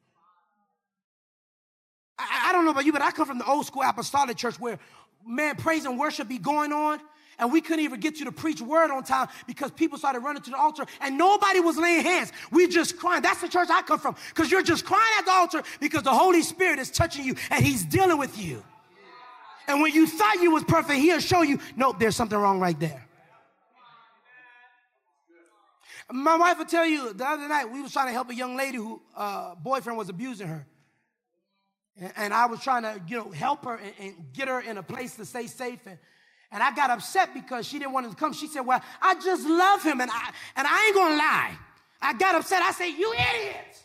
[2.18, 4.60] I, I don't know about you, but I come from the old school apostolic church
[4.60, 4.78] where,
[5.26, 7.00] man, praise and worship be going on.
[7.38, 10.42] And we couldn't even get you to preach word on time because people started running
[10.42, 12.32] to the altar and nobody was laying hands.
[12.50, 13.22] We just crying.
[13.22, 16.14] That's the church I come from because you're just crying at the altar because the
[16.14, 18.64] Holy Spirit is touching you and He's dealing with you.
[19.68, 22.78] And when you thought you was perfect, he'll show you, nope, there's something wrong right
[22.78, 23.06] there.
[26.12, 28.56] My wife will tell you the other night we was trying to help a young
[28.56, 30.64] lady who uh, boyfriend was abusing her,
[31.98, 34.78] and, and, I was trying to you know help her and, and, get her in
[34.78, 35.84] a place to stay safe.
[35.84, 35.98] And,
[36.52, 38.32] and I got upset because she didn't want to come.
[38.32, 41.58] She said, "Well, I just love him, and I and I ain't gonna lie.
[42.00, 42.62] I got upset.
[42.62, 43.82] I said, you idiot."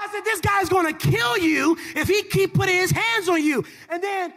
[0.00, 3.64] I said, this guy's gonna kill you if he keep putting his hands on you.
[3.88, 4.32] And then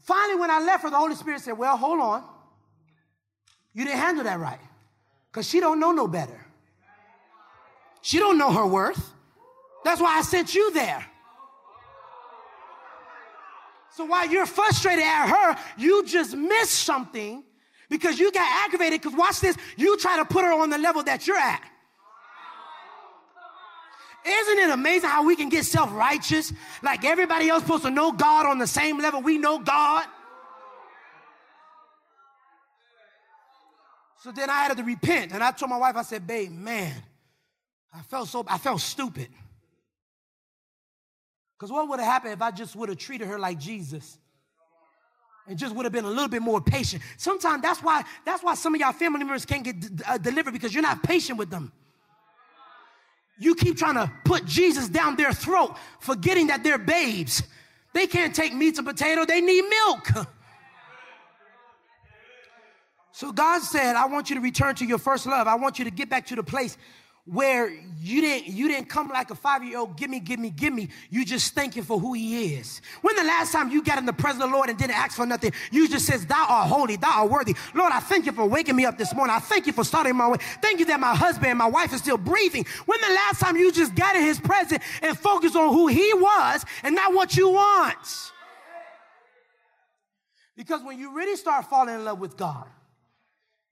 [0.00, 2.24] finally, when I left her, the Holy Spirit said, well, hold on.
[3.72, 4.58] You didn't handle that right.
[5.30, 6.44] Because she don't know no better.
[8.02, 9.12] She don't know her worth.
[9.84, 11.04] That's why I sent you there.
[13.96, 17.44] So while you're frustrated at her, you just missed something
[17.88, 19.00] because you got aggravated.
[19.00, 21.62] Because watch this, you try to put her on the level that you're at.
[24.26, 26.52] Isn't it amazing how we can get self righteous?
[26.82, 30.06] Like everybody else supposed to know God on the same level we know God.
[34.22, 35.32] So then I had to repent.
[35.32, 36.94] And I told my wife, I said, babe, man,
[37.92, 39.28] I felt so, I felt stupid.
[41.64, 44.18] Because what would have happened if I just would have treated her like Jesus?
[45.46, 47.02] And just would have been a little bit more patient.
[47.16, 50.52] Sometimes that's why, that's why some of y'all family members can't get d- uh, delivered
[50.52, 51.72] because you're not patient with them.
[53.38, 57.42] You keep trying to put Jesus down their throat, forgetting that they're babes.
[57.94, 60.28] They can't take meat and potato, they need milk.
[63.12, 65.46] So God said, I want you to return to your first love.
[65.46, 66.76] I want you to get back to the place
[67.26, 67.70] where
[68.02, 71.24] you didn't you didn't come like a five-year-old give me give me give me you
[71.24, 72.82] just thanking for who he is.
[73.00, 75.16] When the last time you got in the presence of the lord and didn't ask
[75.16, 77.54] for nothing you just says thou art holy thou art worthy.
[77.74, 79.34] Lord i thank you for waking me up this morning.
[79.34, 80.36] I thank you for starting my way.
[80.60, 82.66] Thank you that my husband and my wife is still breathing.
[82.84, 86.12] When the last time you just got in his presence and focused on who he
[86.14, 88.32] was and not what you want?
[90.56, 92.66] Because when you really start falling in love with god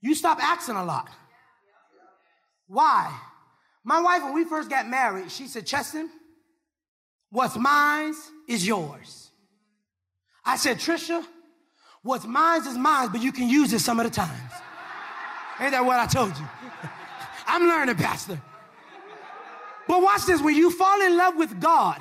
[0.01, 1.09] you stop asking a lot.
[2.67, 3.17] Why
[3.85, 6.09] my wife, when we first got married, she said, Cheston,
[7.31, 8.14] what's mine
[8.49, 9.31] is yours.
[10.45, 11.25] I said, Trisha,
[12.03, 14.53] what's mine is mine, but you can use it some of the times.
[15.61, 16.49] Ain't that what I told you?
[17.47, 18.40] I'm learning, Pastor.
[19.88, 22.01] But watch this when you fall in love with God,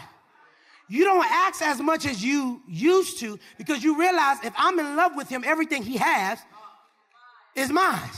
[0.88, 4.96] you don't ask as much as you used to because you realize if I'm in
[4.96, 6.40] love with Him, everything He has
[7.56, 8.10] is mine.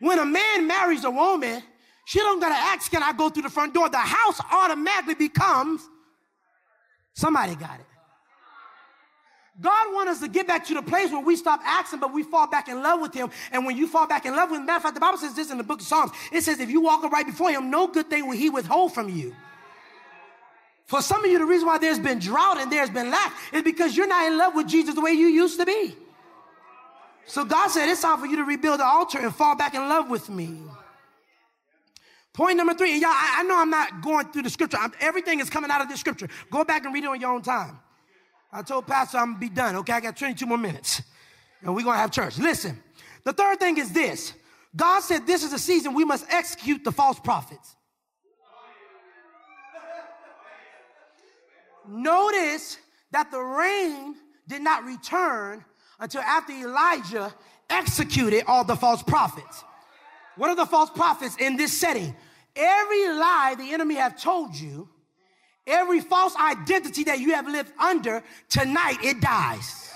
[0.00, 1.62] When a man marries a woman,
[2.04, 3.88] she don't gotta ask, can I go through the front door?
[3.88, 5.82] The house automatically becomes
[7.14, 7.86] somebody got it.
[9.60, 12.24] God wants us to get back to the place where we stop asking, but we
[12.24, 13.30] fall back in love with Him.
[13.52, 15.34] And when you fall back in love with Him, matter of fact, the Bible says
[15.34, 16.10] this in the book of Psalms.
[16.32, 19.08] It says, if you walk right before Him, no good thing will He withhold from
[19.08, 19.34] you.
[20.86, 23.62] For some of you, the reason why there's been drought and there's been lack is
[23.62, 25.94] because you're not in love with Jesus the way you used to be.
[27.26, 29.88] So God said, it's time for you to rebuild the altar and fall back in
[29.88, 30.58] love with me.
[32.34, 34.76] Point number three, y'all, I, I know I'm not going through the scripture.
[34.80, 36.28] I'm, everything is coming out of the scripture.
[36.50, 37.78] Go back and read it on your own time.
[38.52, 39.76] I told Pastor I'm gonna be done.
[39.76, 41.02] Okay, I got 22 more minutes,
[41.62, 42.36] and we're gonna have church.
[42.38, 42.82] Listen,
[43.22, 44.34] the third thing is this:
[44.74, 47.76] God said this is a season we must execute the false prophets.
[51.88, 52.78] Notice
[53.12, 54.16] that the rain
[54.48, 55.64] did not return
[56.00, 57.32] until after Elijah
[57.70, 59.62] executed all the false prophets.
[60.36, 62.14] What are the false prophets in this setting?
[62.56, 64.88] Every lie the enemy have told you,
[65.66, 69.90] every false identity that you have lived under, tonight it dies.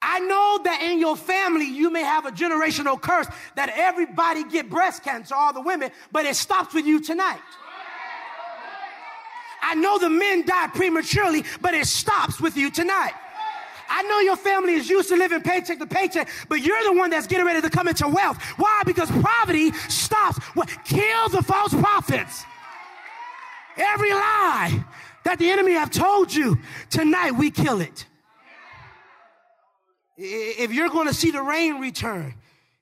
[0.00, 4.68] I know that in your family you may have a generational curse that everybody get
[4.68, 7.40] breast cancer, all the women, but it stops with you tonight.
[9.62, 13.14] I know the men die prematurely, but it stops with you tonight.
[13.96, 17.10] I know your family is used to living paycheck to paycheck, but you're the one
[17.10, 18.42] that's getting ready to come into wealth.
[18.56, 18.82] Why?
[18.84, 20.38] Because poverty stops.
[20.54, 20.68] What?
[20.84, 22.42] Kill the false prophets.
[23.76, 24.84] Every lie
[25.24, 26.58] that the enemy have told you,
[26.90, 28.06] tonight we kill it.
[30.16, 32.34] If you're going to see the rain return,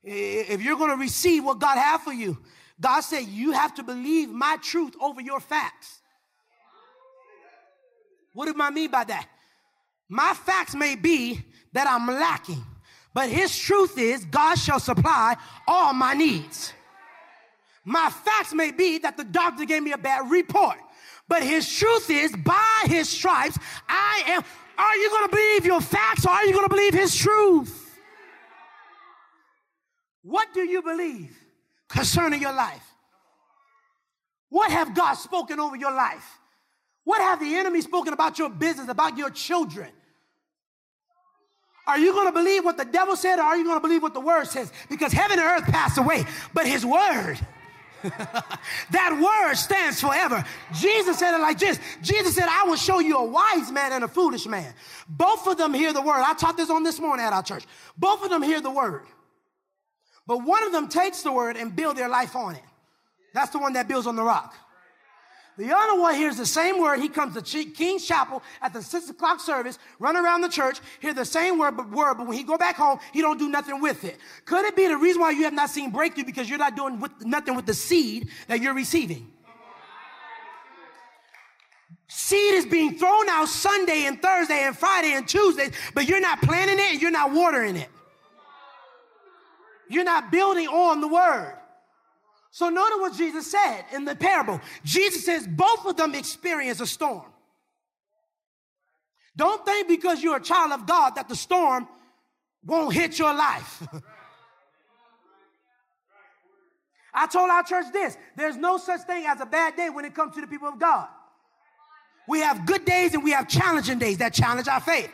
[0.02, 2.38] if you're going to receive what God has for you,
[2.80, 6.00] God said you have to believe my truth over your facts.
[8.32, 9.28] What do I mean by that?
[10.12, 12.62] My facts may be that I'm lacking,
[13.14, 16.74] but his truth is God shall supply all my needs.
[17.82, 20.76] My facts may be that the doctor gave me a bad report,
[21.28, 24.44] but his truth is by his stripes I am.
[24.76, 27.98] Are you going to believe your facts or are you going to believe his truth?
[30.20, 31.34] What do you believe
[31.88, 32.84] concerning your life?
[34.50, 36.38] What have God spoken over your life?
[37.04, 39.88] What have the enemy spoken about your business, about your children?
[41.86, 44.02] Are you going to believe what the devil said or are you going to believe
[44.02, 44.72] what the word says?
[44.88, 47.38] Because heaven and earth pass away, but his word,
[48.02, 50.44] that word stands forever.
[50.74, 54.04] Jesus said it like this Jesus said, I will show you a wise man and
[54.04, 54.72] a foolish man.
[55.08, 56.22] Both of them hear the word.
[56.24, 57.64] I taught this on this morning at our church.
[57.96, 59.04] Both of them hear the word.
[60.26, 62.62] But one of them takes the word and build their life on it.
[63.34, 64.54] That's the one that builds on the rock.
[65.58, 67.00] The other one hears the same word.
[67.00, 71.12] He comes to King's Chapel at the six o'clock service, run around the church, hear
[71.12, 73.80] the same word, but word, but when he go back home, he don't do nothing
[73.80, 74.18] with it.
[74.46, 77.00] Could it be the reason why you have not seen breakthrough because you're not doing
[77.00, 79.30] with, nothing with the seed that you're receiving?
[82.08, 86.40] Seed is being thrown out Sunday and Thursday and Friday and Tuesday, but you're not
[86.42, 87.88] planting it and you're not watering it.
[89.88, 91.58] You're not building on the word.
[92.52, 94.60] So notice what Jesus said in the parable.
[94.84, 97.24] Jesus says both of them experience a storm.
[99.34, 101.88] Don't think because you're a child of God that the storm
[102.62, 103.82] won't hit your life.
[107.14, 110.14] I told our church this there's no such thing as a bad day when it
[110.14, 111.08] comes to the people of God.
[112.28, 115.10] We have good days and we have challenging days that challenge our faith.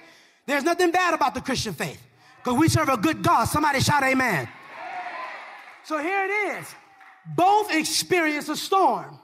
[0.47, 2.05] There's nothing bad about the Christian faith
[2.39, 3.45] because we serve a good God.
[3.45, 4.49] Somebody shout amen.
[5.85, 6.75] So here it is
[7.37, 9.19] both experience a storm.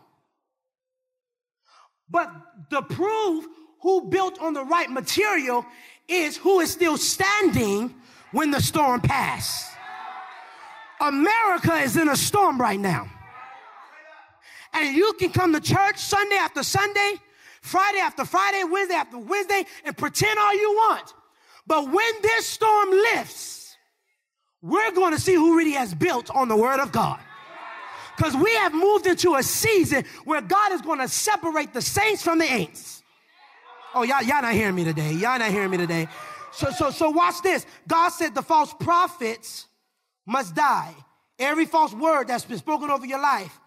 [2.11, 2.31] But
[2.71, 3.47] the proof
[3.81, 5.65] who built on the right material
[6.09, 7.95] is who is still standing
[8.33, 9.71] when the storm passed.
[11.01, 13.11] America is in a storm right now.
[14.73, 17.15] And you can come to church Sunday after Sunday,
[17.63, 21.15] Friday after Friday, Wednesday after Wednesday, and pretend all you want.
[21.67, 23.77] But when this storm lifts,
[24.63, 27.21] we're going to see who really has built on the Word of God.
[28.17, 32.23] Because we have moved into a season where God is going to separate the saints
[32.23, 33.03] from the ain'ts.
[33.95, 35.13] Oh, y'all, y'all not hearing me today.
[35.13, 36.09] Y'all not hearing me today.
[36.53, 37.67] So, so, so watch this.
[37.89, 39.67] God said the false prophets
[40.27, 40.95] must die.
[41.39, 43.59] Every false word that's been spoken over your life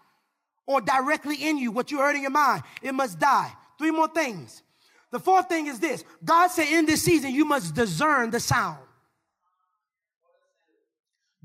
[0.66, 3.52] or directly in you, what you heard in your mind, it must die.
[3.78, 4.62] Three more things.
[5.10, 8.78] The fourth thing is this God said in this season, you must discern the sound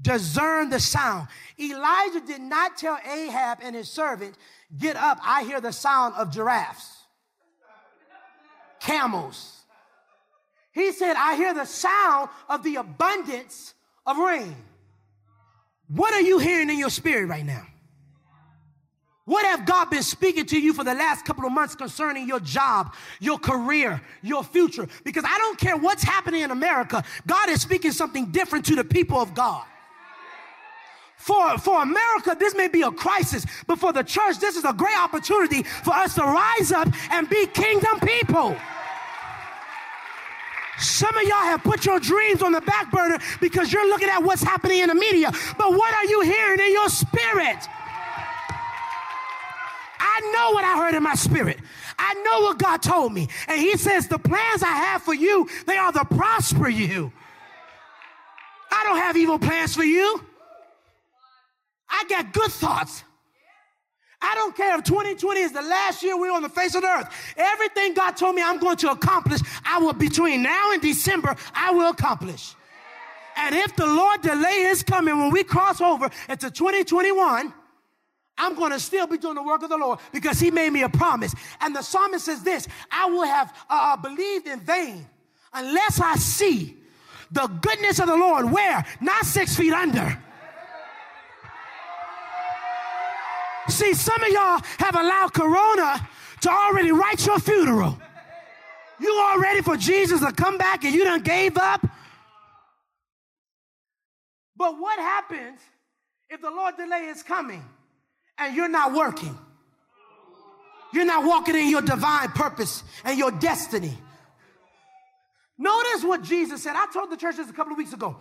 [0.01, 1.27] discern the sound.
[1.60, 4.36] Elijah did not tell Ahab and his servant,
[4.77, 6.89] Get up, I hear the sound of giraffes,
[8.79, 9.62] camels.
[10.71, 13.75] He said, I hear the sound of the abundance
[14.06, 14.56] of rain.
[15.88, 17.67] What are you hearing in your spirit right now?
[19.25, 22.41] What have God been speaking to you for the last couple of months concerning your
[22.41, 24.88] job, your career, your future?
[25.06, 28.84] Because I don't care what's happening in America, God is speaking something different to the
[28.84, 29.65] people of God.
[31.23, 34.73] For, for America, this may be a crisis, but for the church, this is a
[34.73, 38.57] great opportunity for us to rise up and be kingdom people.
[40.79, 44.21] Some of y'all have put your dreams on the back burner because you're looking at
[44.21, 45.31] what's happening in the media.
[45.57, 47.69] But what are you hearing in your spirit?
[49.97, 51.57] I know what I heard in my spirit.
[51.97, 53.29] I know what God told me.
[53.47, 57.13] And He says, The plans I have for you, they are to prosper you.
[58.69, 60.21] I don't have evil plans for you.
[61.93, 63.03] I got good thoughts.
[64.19, 66.88] I don't care if 2020 is the last year we're on the face of the
[66.88, 67.34] earth.
[67.38, 71.72] Everything God told me I'm going to accomplish, I will, between now and December, I
[71.72, 72.55] will accomplish.
[73.36, 77.53] And if the Lord delay his coming when we cross over into 2021,
[78.38, 80.82] I'm going to still be doing the work of the Lord because he made me
[80.82, 81.36] a promise.
[81.61, 85.05] And the psalmist says this, I will have uh, uh believed in vain
[85.53, 86.78] unless I see
[87.30, 88.51] the goodness of the Lord.
[88.51, 88.84] Where?
[89.01, 90.18] Not six feet under
[93.70, 96.07] See, some of y'all have allowed Corona
[96.41, 97.97] to already write your funeral.
[98.99, 101.86] You all ready for Jesus to come back and you done gave up?
[104.55, 105.59] But what happens
[106.30, 107.64] if the Lord delay is coming
[108.38, 109.38] and you're not working?
[110.93, 113.97] You're not walking in your divine purpose and your destiny.
[115.57, 116.76] Notice what Jesus said.
[116.76, 118.18] I told the church this a couple of weeks ago.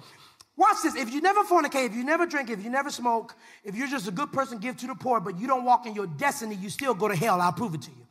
[0.57, 0.95] Watch this.
[0.95, 3.35] If you never fornicate, if you never drink, if you never smoke,
[3.65, 5.95] if you're just a good person, give to the poor, but you don't walk in
[5.95, 7.41] your destiny, you still go to hell.
[7.41, 8.07] I'll prove it to you.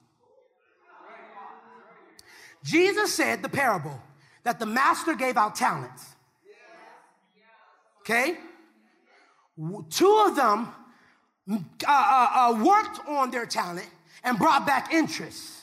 [2.64, 4.00] Jesus said the parable
[4.44, 6.06] that the master gave out talents.
[8.02, 8.38] Okay?
[9.90, 10.74] Two of them
[11.52, 13.90] uh, uh, uh, worked on their talent
[14.24, 15.62] and brought back interest.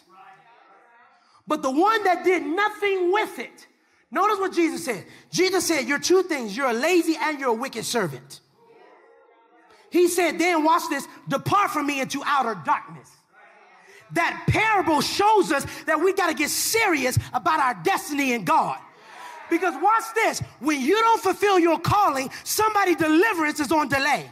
[1.47, 3.67] But the one that did nothing with it,
[4.11, 5.05] notice what Jesus said.
[5.31, 8.41] Jesus said, You're two things you're a lazy and you're a wicked servant.
[9.91, 13.11] He said, Then watch this, depart from me into outer darkness.
[14.13, 18.79] That parable shows us that we got to get serious about our destiny in God.
[19.51, 24.31] Because watch this when you don't fulfill your calling, somebody deliverance is on delay.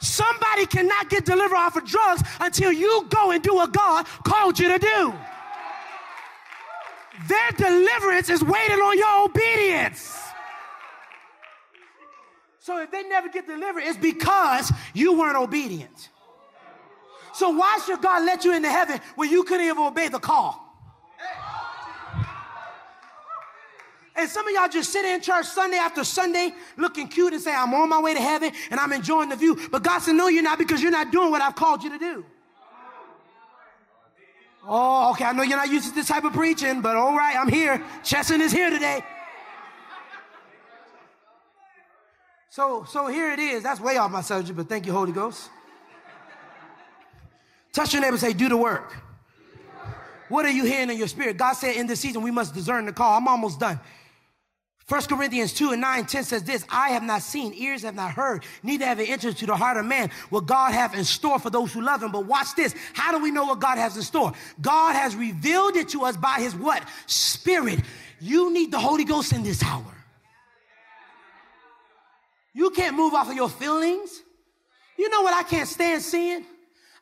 [0.00, 4.58] Somebody cannot get delivered off of drugs until you go and do what God called
[4.58, 5.14] you to do.
[7.26, 10.16] Their deliverance is waiting on your obedience.
[12.60, 16.10] So if they never get delivered, it's because you weren't obedient.
[17.32, 20.64] So why should God let you into heaven when you couldn't even obey the call?
[24.14, 27.54] And some of y'all just sit in church Sunday after Sunday looking cute and say,
[27.54, 29.56] I'm on my way to heaven and I'm enjoying the view.
[29.70, 31.98] But God said, No, you're not because you're not doing what I've called you to
[31.98, 32.26] do.
[34.70, 35.24] Oh, okay.
[35.24, 37.82] I know you're not used to this type of preaching, but all right, I'm here.
[38.04, 39.02] Chesson is here today.
[42.50, 43.62] So, so here it is.
[43.62, 45.48] That's way off my subject, but thank you, Holy Ghost.
[47.72, 48.94] Touch your neighbor say, Do the work.
[50.28, 51.38] What are you hearing in your spirit?
[51.38, 53.16] God said in this season we must discern the call.
[53.16, 53.80] I'm almost done.
[54.88, 58.12] 1 Corinthians 2 and 9, 10 says this, I have not seen, ears have not
[58.12, 61.38] heard, neither have it entered to the heart of man what God hath in store
[61.38, 62.10] for those who love him.
[62.10, 62.74] But watch this.
[62.94, 64.32] How do we know what God has in store?
[64.62, 66.82] God has revealed it to us by his what?
[67.06, 67.80] Spirit.
[68.18, 69.84] You need the Holy Ghost in this hour.
[72.54, 74.22] You can't move off of your feelings.
[74.96, 76.46] You know what I can't stand seeing?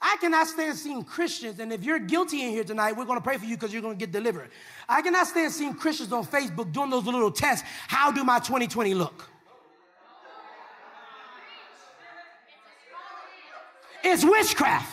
[0.09, 3.38] I cannot stand seeing Christians, and if you're guilty in here tonight, we're gonna pray
[3.38, 4.50] for you because you're gonna get delivered.
[4.88, 7.66] I cannot stand seeing Christians on Facebook doing those little tests.
[7.88, 9.28] How do my 2020 look?
[14.04, 14.92] It's witchcraft.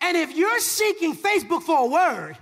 [0.00, 2.38] And if you're seeking Facebook for a word,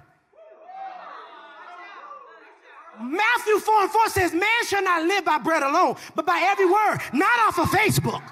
[3.01, 6.67] Matthew 4 and 4 says, Man shall not live by bread alone, but by every
[6.67, 8.23] word, not off of Facebook.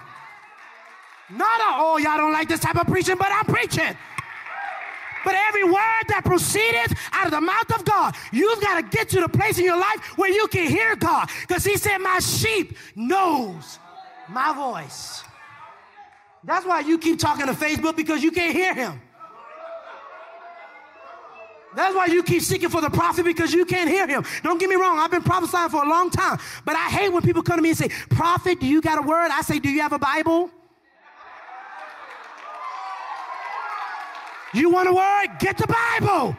[1.33, 3.97] Not a, oh, y'all don't like this type of preaching, but I'm preaching.
[5.25, 9.09] But every word that proceedeth out of the mouth of God, you've got to get
[9.11, 11.29] to the place in your life where you can hear God.
[11.47, 13.79] Because He said, My sheep knows
[14.29, 15.23] my voice.
[16.43, 19.01] That's why you keep talking to Facebook because you can't hear Him.
[21.75, 24.25] That's why you keep seeking for the prophet because you can't hear him.
[24.43, 27.23] Don't get me wrong, I've been prophesying for a long time, but I hate when
[27.23, 29.31] people come to me and say, Prophet, do you got a word?
[29.31, 30.51] I say, Do you have a Bible?
[34.53, 35.39] You want a word?
[35.39, 36.37] Get the Bible.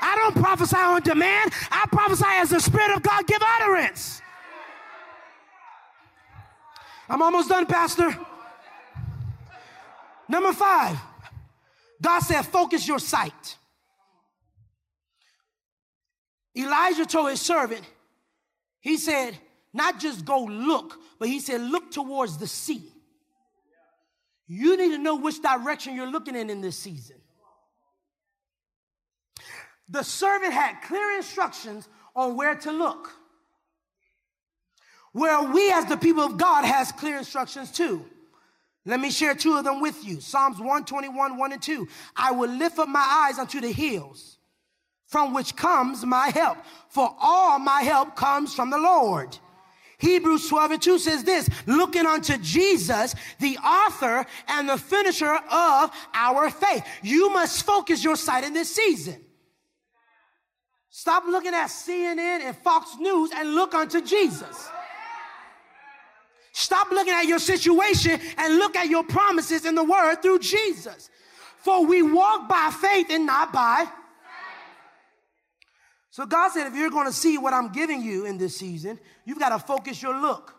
[0.00, 1.52] I don't prophesy on demand.
[1.70, 4.22] I prophesy as the Spirit of God give utterance.
[7.08, 8.16] I'm almost done, Pastor.
[10.28, 10.98] Number five,
[12.00, 13.56] God said, focus your sight.
[16.56, 17.82] Elijah told his servant,
[18.80, 19.38] he said,
[19.72, 22.82] not just go look, but he said, look towards the sea.
[24.46, 27.17] You need to know which direction you're looking in in this season.
[29.88, 33.10] The servant had clear instructions on where to look.
[35.12, 38.04] Where we as the people of God has clear instructions too.
[38.84, 40.20] Let me share two of them with you.
[40.20, 41.88] Psalms 121, 1 and 2.
[42.16, 44.38] I will lift up my eyes unto the hills,
[45.06, 46.58] from which comes my help.
[46.88, 49.36] For all my help comes from the Lord.
[49.98, 55.90] Hebrews 12 and 2 says this, looking unto Jesus, the author and the finisher of
[56.14, 56.84] our faith.
[57.02, 59.22] You must focus your sight in this season.
[60.98, 64.68] Stop looking at CNN and Fox News and look unto Jesus.
[66.50, 71.08] Stop looking at your situation and look at your promises in the word through Jesus.
[71.58, 73.86] For we walk by faith and not by.
[76.10, 78.98] So God said, if you're going to see what I'm giving you in this season,
[79.24, 80.52] you've got to focus your look.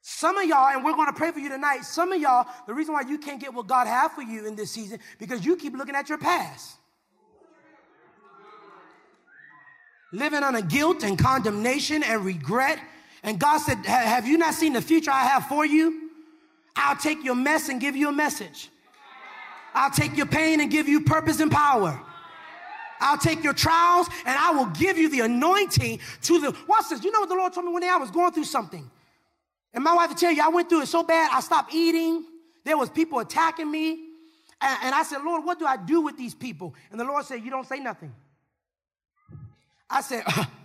[0.00, 2.72] Some of y'all, and we're going to pray for you tonight, some of y'all, the
[2.72, 5.56] reason why you can't get what God has for you in this season, because you
[5.56, 6.78] keep looking at your past.
[10.12, 12.78] Living under guilt and condemnation and regret.
[13.22, 16.10] And God said, Have you not seen the future I have for you?
[16.76, 18.70] I'll take your mess and give you a message.
[19.74, 22.00] I'll take your pain and give you purpose and power.
[23.00, 26.56] I'll take your trials and I will give you the anointing to the.
[26.66, 27.04] Watch this.
[27.04, 27.88] You know what the Lord told me one day?
[27.88, 28.90] I was going through something.
[29.74, 32.24] And my wife will tell you, I went through it so bad, I stopped eating.
[32.64, 34.06] There was people attacking me.
[34.60, 36.74] And, and I said, Lord, what do I do with these people?
[36.90, 38.12] And the Lord said, You don't say nothing.
[39.90, 40.24] I said,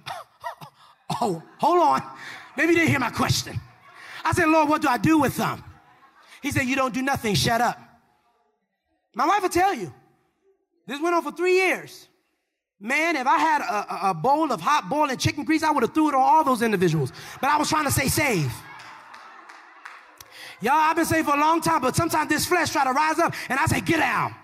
[1.21, 2.01] Oh, hold on.
[2.57, 3.59] Maybe you didn't hear my question.
[4.23, 5.63] I said, Lord, what do I do with them?
[6.41, 7.79] He said, You don't do nothing, shut up.
[9.15, 9.93] My wife will tell you.
[10.87, 12.07] This went on for three years.
[12.79, 15.93] Man, if I had a, a bowl of hot boiling chicken grease, I would have
[15.93, 17.13] threw it on all those individuals.
[17.39, 18.51] But I was trying to say save.
[20.59, 23.19] Y'all, I've been saved for a long time, but sometimes this flesh try to rise
[23.19, 24.35] up, and I say, get down.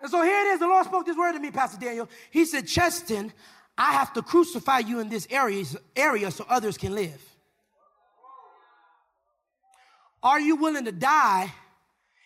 [0.00, 0.60] And so here it is.
[0.60, 2.08] The Lord spoke this word to me, Pastor Daniel.
[2.30, 3.32] He said, Cheston,
[3.76, 5.64] I have to crucify you in this area,
[5.96, 7.20] area so others can live.
[10.22, 11.52] Are you willing to die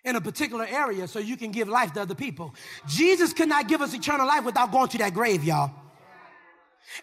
[0.05, 2.55] in a particular area so you can give life to other people?
[2.89, 5.71] Jesus could not give us eternal life without going to that grave, y'all.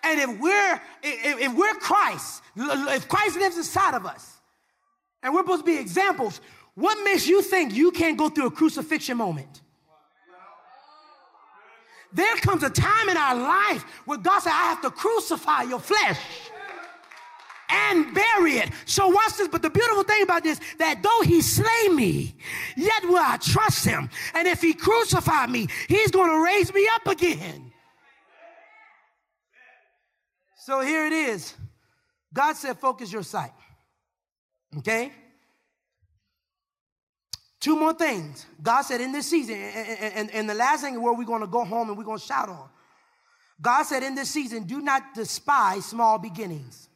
[0.04, 4.38] And if we're if, if we're Christ, if Christ lives inside of us,
[5.24, 6.40] and we're supposed to be examples,
[6.76, 9.62] what makes you think you can't go through a crucifixion moment?
[12.14, 15.80] There comes a time in our life where God said, I have to crucify your
[15.80, 16.20] flesh
[17.70, 18.70] and bury it.
[18.86, 19.47] So watch this.
[19.47, 22.36] But the beautiful thing about this, that though he slay me,
[22.76, 24.09] yet will I trust him.
[24.34, 27.72] And if he crucify me, he's going to raise me up again.
[30.57, 31.55] So here it is.
[32.34, 33.51] God said, focus your sight.
[34.78, 35.12] Okay?
[37.62, 38.47] Two more things.
[38.62, 41.47] God said in this season, and, and, and the last thing where we're going to
[41.47, 42.68] go home and we're going to shout on.
[43.62, 46.89] God said in this season, do not despise small beginnings.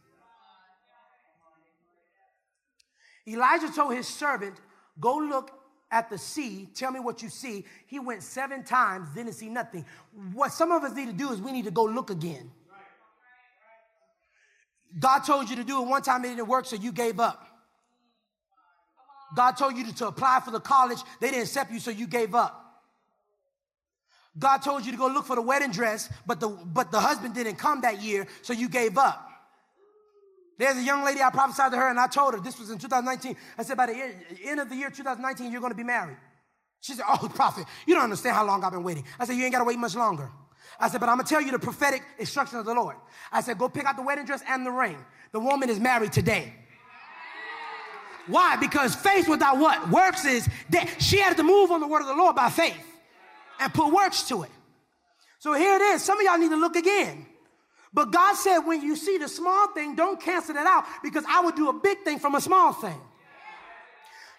[3.28, 4.56] Elijah told his servant,
[5.00, 5.52] Go look
[5.92, 7.64] at the sea, tell me what you see.
[7.86, 9.86] He went seven times, didn't see nothing.
[10.34, 12.52] What some of us need to do is we need to go look again.
[14.98, 17.55] God told you to do it one time, it didn't work, so you gave up.
[19.36, 22.08] God told you to, to apply for the college, they didn't accept you, so you
[22.08, 22.62] gave up.
[24.38, 27.34] God told you to go look for the wedding dress, but the, but the husband
[27.34, 29.30] didn't come that year, so you gave up.
[30.58, 32.78] There's a young lady, I prophesied to her, and I told her, this was in
[32.78, 33.36] 2019.
[33.58, 36.18] I said, by the end of the year 2019, you're going to be married.
[36.82, 39.06] She said, oh, prophet, you don't understand how long I've been waiting.
[39.20, 40.30] I said, you ain't got to wait much longer.
[40.80, 42.96] I said, but I'm going to tell you the prophetic instruction of the Lord.
[43.32, 44.98] I said, go pick out the wedding dress and the ring.
[45.32, 46.54] The woman is married today.
[48.28, 48.56] Why?
[48.56, 49.90] Because faith without what?
[49.90, 50.90] Works is dead.
[51.00, 52.86] She had to move on the word of the Lord by faith
[53.60, 54.52] and put works to it.
[55.40, 56.04] So here it is.
[56.04, 57.26] Some of y'all need to look again.
[57.94, 61.42] But God said, when you see the small thing, don't cancel it out because I
[61.42, 63.00] will do a big thing from a small thing.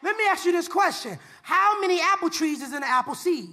[0.03, 3.49] Let me ask you this question How many apple trees is in an apple seed?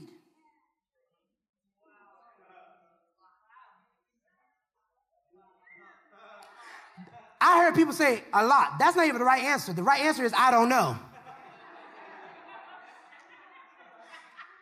[7.44, 8.80] I heard people say a lot.
[8.80, 9.74] That's not even the right answer.
[9.74, 10.98] The right answer is I don't know.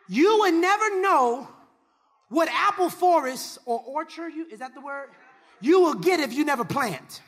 [0.08, 1.48] You would never know
[2.28, 5.08] what apple forest or orchard you is that the word?
[5.62, 7.22] you will get if you never plant.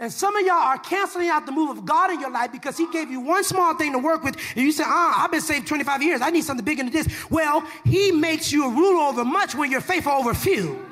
[0.00, 2.78] And some of y'all are canceling out the move of God in your life because
[2.78, 4.36] He gave you one small thing to work with.
[4.54, 6.20] And you say, ah, I've been saved 25 years.
[6.20, 7.08] I need something bigger than this.
[7.28, 10.87] Well, He makes you a ruler over much when you're faithful over few.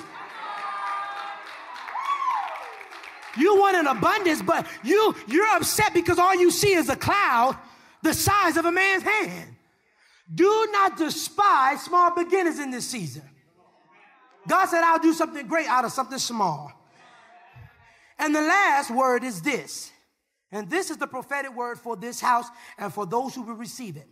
[3.37, 7.57] You want an abundance, but you, you're upset because all you see is a cloud
[8.01, 9.55] the size of a man's hand.
[10.33, 13.23] Do not despise small beginners in this season.
[14.47, 16.71] God said, I'll do something great out of something small.
[18.19, 19.91] And the last word is this.
[20.51, 23.97] And this is the prophetic word for this house and for those who will receive
[23.97, 24.07] it.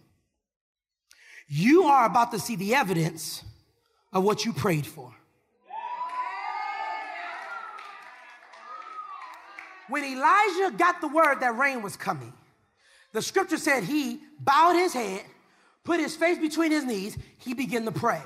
[1.48, 3.44] You are about to see the evidence
[4.12, 5.14] of what you prayed for.
[9.90, 12.34] When Elijah got the word that rain was coming,
[13.14, 15.24] the scripture said he bowed his head,
[15.84, 18.22] put his face between his knees, he began to pray.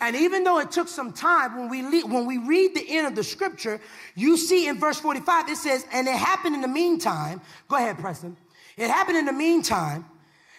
[0.00, 3.06] And even though it took some time, when we, le- when we read the end
[3.06, 3.80] of the scripture,
[4.14, 7.98] you see in verse 45, it says, And it happened in the meantime, go ahead,
[7.98, 8.36] Preston.
[8.76, 10.04] It happened in the meantime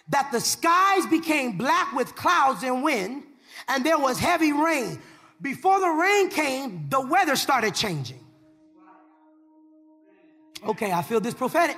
[0.10, 3.24] that the skies became black with clouds and wind,
[3.68, 5.00] and there was heavy rain.
[5.42, 8.20] Before the rain came, the weather started changing.
[10.66, 11.78] Okay, I feel this prophetic.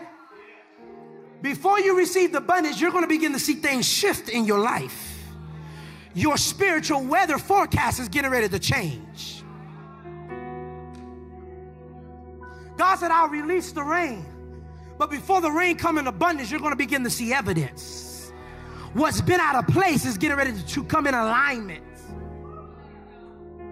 [1.41, 4.59] Before you receive the abundance, you're going to begin to see things shift in your
[4.59, 5.23] life.
[6.13, 9.43] Your spiritual weather forecast is getting ready to change.
[12.77, 14.25] God said, I'll release the rain.
[14.97, 18.31] But before the rain come in abundance, you're going to begin to see evidence.
[18.93, 21.83] What's been out of place is getting ready to come in alignment.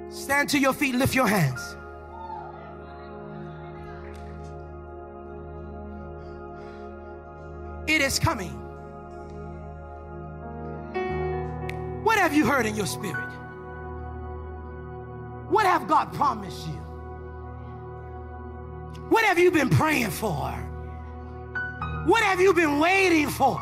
[0.09, 1.75] Stand to your feet, lift your hands.
[7.87, 8.51] It is coming.
[12.03, 13.29] What have you heard in your spirit?
[15.49, 16.73] What have God promised you?
[19.09, 20.51] What have you been praying for?
[22.05, 23.59] What have you been waiting for?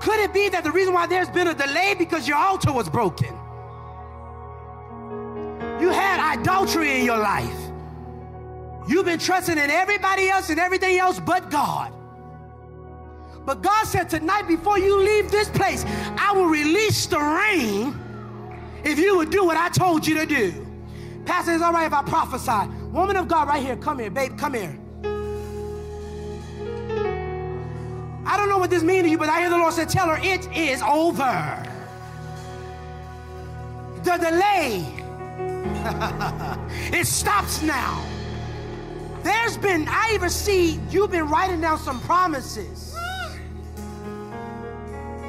[0.00, 2.88] Could it be that the reason why there's been a delay because your altar was
[2.88, 3.34] broken?
[5.80, 7.54] You had adultery in your life.
[8.88, 11.92] You've been trusting in everybody else and everything else but God.
[13.44, 15.84] But God said, Tonight, before you leave this place,
[16.18, 17.98] I will release the rain
[18.84, 20.66] if you would do what I told you to do.
[21.24, 22.70] Pastor, it's all right if I prophesy.
[22.90, 24.78] Woman of God, right here, come here, babe, come here.
[28.26, 30.08] I don't know what this means to you, but I hear the Lord say, Tell
[30.08, 31.64] her it is over.
[34.04, 34.84] The delay,
[36.92, 38.04] it stops now.
[39.22, 42.88] There's been, I even see you've been writing down some promises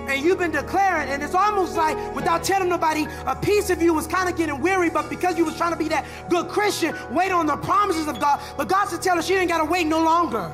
[0.09, 3.93] and you've been declaring, and it's almost like without telling nobody, a piece of you
[3.93, 6.95] was kind of getting weary, but because you was trying to be that good Christian,
[7.11, 8.41] wait on the promises of God.
[8.57, 10.51] But God said, tell her she ain't got to wait no longer.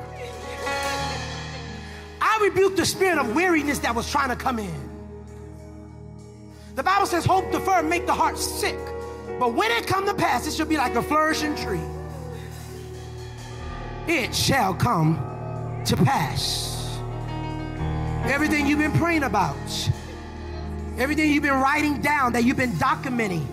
[2.20, 4.90] I rebuked the spirit of weariness that was trying to come in.
[6.74, 8.78] The Bible says, hope deferred make the heart sick.
[9.38, 11.80] But when it come to pass, it shall be like a flourishing tree.
[14.08, 15.16] It shall come
[15.84, 16.98] to pass.
[18.24, 19.56] Everything you've been praying about,
[20.98, 23.44] everything you've been writing down, that you've been documenting,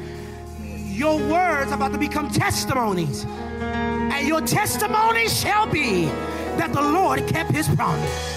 [0.95, 3.25] your words are about to become testimonies.
[3.25, 6.05] And your testimony shall be
[6.57, 8.31] that the Lord kept his promise.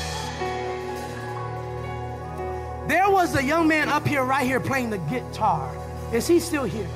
[2.88, 5.70] There was a young man up here, right here, playing the guitar.
[6.12, 6.88] Is he still here?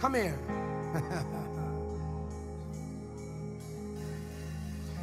[0.00, 0.38] Come here.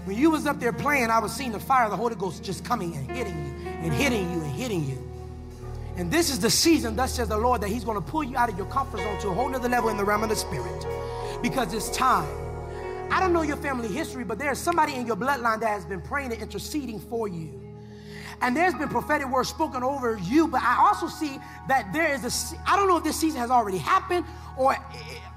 [0.08, 2.42] When you was up there playing, I was seeing the fire of the Holy Ghost
[2.42, 5.06] just coming and hitting you and hitting you and hitting you.
[5.98, 8.38] And this is the season, thus says the Lord, that He's going to pull you
[8.38, 10.36] out of your comfort zone to a whole nother level in the realm of the
[10.38, 10.86] Spirit.
[11.42, 12.26] Because it's time.
[13.12, 16.00] I don't know your family history, but there's somebody in your bloodline that has been
[16.00, 17.68] praying and interceding for you.
[18.40, 21.38] And there's been prophetic words spoken over you, but I also see
[21.68, 24.26] that there is a, I don't know if this season has already happened
[24.58, 24.76] or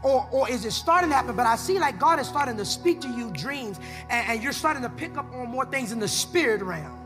[0.03, 1.37] or, or is it starting to happen?
[1.37, 4.53] But I see like God is starting to speak to you dreams and, and you're
[4.53, 6.97] starting to pick up on more things in the spirit realm.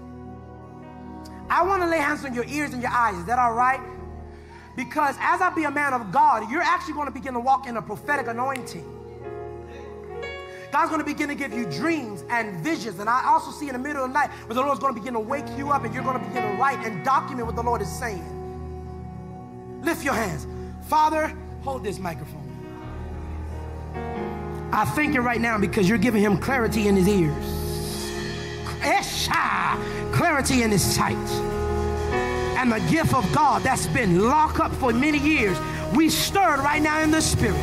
[1.51, 3.17] I want to lay hands on your ears and your eyes.
[3.17, 3.81] Is that all right?
[4.77, 7.67] Because as I be a man of God, you're actually going to begin to walk
[7.67, 8.91] in a prophetic anointing.
[10.73, 12.99] God's going to begin to give you dreams and visions.
[12.99, 15.01] And I also see in the middle of the night where the Lord's going to
[15.01, 17.55] begin to wake you up and you're going to begin to write and document what
[17.55, 18.25] the Lord is saying.
[19.85, 20.49] Lift your hands.
[20.89, 21.33] Father,
[21.65, 22.43] hold this microphone.
[24.71, 27.45] I thank you right now because you're giving him clarity in his ears.
[28.81, 31.17] Esha, clarity in his sight.
[32.59, 35.57] And the gift of God that's been locked up for many years,
[35.95, 37.57] we stirred right now in the spirit.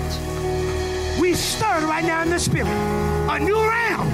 [1.19, 2.67] We stirred right now in the spirit.
[2.67, 4.07] A new realm,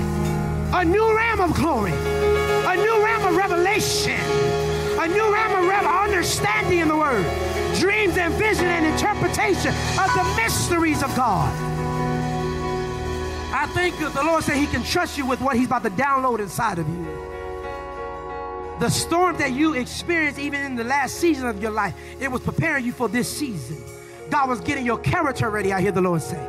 [0.74, 4.20] a new realm of glory, a new realm of revelation,
[5.00, 7.26] a new realm of understanding in the word,
[7.80, 11.54] dreams and vision and interpretation of the mysteries of God.
[13.54, 16.40] I think the Lord said He can trust you with what He's about to download
[16.40, 17.06] inside of you.
[18.80, 22.42] The storm that you experienced, even in the last season of your life, it was
[22.42, 23.78] preparing you for this season.
[24.30, 26.48] God was getting your character ready, I hear the Lord say.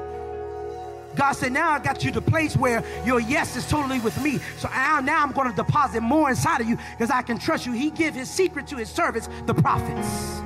[1.16, 4.22] God said, Now I got you to the place where your yes is totally with
[4.22, 4.39] me.
[4.59, 7.66] So now, now I'm going to deposit more inside of you because I can trust
[7.66, 7.72] you.
[7.72, 10.43] He give his secret to his servants, the prophets.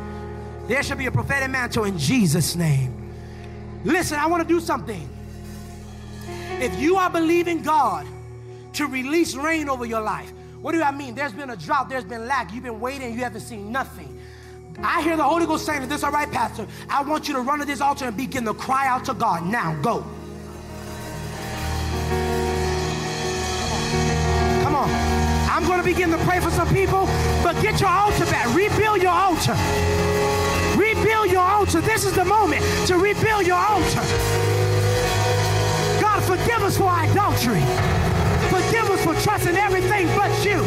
[0.66, 2.94] There shall be a prophetic mantle in Jesus' name.
[3.84, 5.08] Listen, I want to do something.
[6.60, 8.06] If you are believing God
[8.74, 11.16] to release rain over your life, what do I mean?
[11.16, 14.20] There's been a drought, there's been lack, you've been waiting, you haven't seen nothing.
[14.82, 16.66] I hear the Holy Ghost saying, this all right, Pastor?
[16.88, 19.44] I want you to run to this altar and begin to cry out to God.
[19.44, 20.02] Now, go.
[24.62, 24.88] Come on.
[25.50, 27.06] I'm going to begin to pray for some people,
[27.42, 28.54] but get your altar back.
[28.54, 30.21] Rebuild your altar.
[31.02, 31.80] Rebuild your altar.
[31.80, 34.02] This is the moment to rebuild your altar.
[36.00, 37.60] God, forgive us for idolatry.
[38.48, 40.62] Forgive us for trusting everything but you.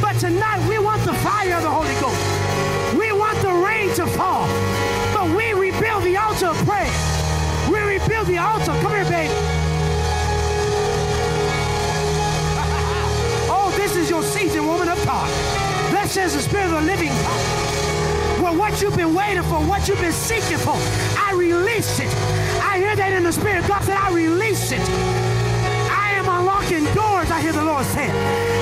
[0.00, 2.96] But tonight we want the fire of the Holy Ghost.
[2.96, 4.46] We want the rain to fall.
[5.12, 6.94] But we rebuild the altar of prayer.
[7.68, 8.78] We rebuild the altar.
[8.80, 9.34] Come here, baby.
[13.50, 15.28] oh, this is your season, woman of God.
[15.90, 17.73] That says the Spirit of the living God.
[18.44, 20.76] Well, what you've been waiting for, what you've been seeking for,
[21.16, 22.14] I release it.
[22.60, 23.66] I hear that in the Spirit.
[23.66, 24.84] God said, I release it.
[25.88, 28.06] I am unlocking doors, I hear the Lord say.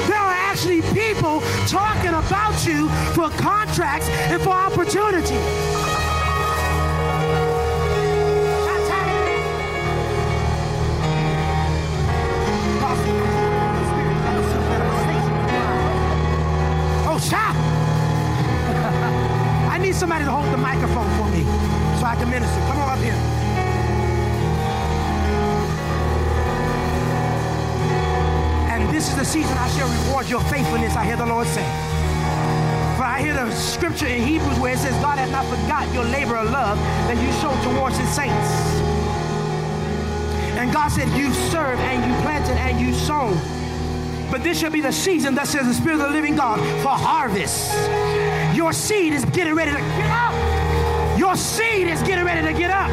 [0.06, 5.34] There are actually people talking about you for contracts and for opportunity.
[20.02, 21.44] Somebody to hold the microphone for me
[22.00, 22.58] so I can minister.
[22.66, 23.14] Come on up here.
[28.74, 31.62] And this is the season I shall reward your faithfulness, I hear the Lord say.
[32.98, 36.04] For I hear the scripture in Hebrews where it says, God has not forgot your
[36.06, 38.50] labor of love that you showed towards his saints.
[40.58, 43.38] And God said, You served and you planted and you sown.
[44.32, 46.88] But this shall be the season that says the Spirit of the living God for
[46.88, 47.70] harvest.
[48.62, 51.18] Your seed is getting ready to get up.
[51.18, 52.88] Your seed is getting ready to get up.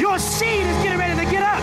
[0.00, 1.62] Your seed is getting ready to get up.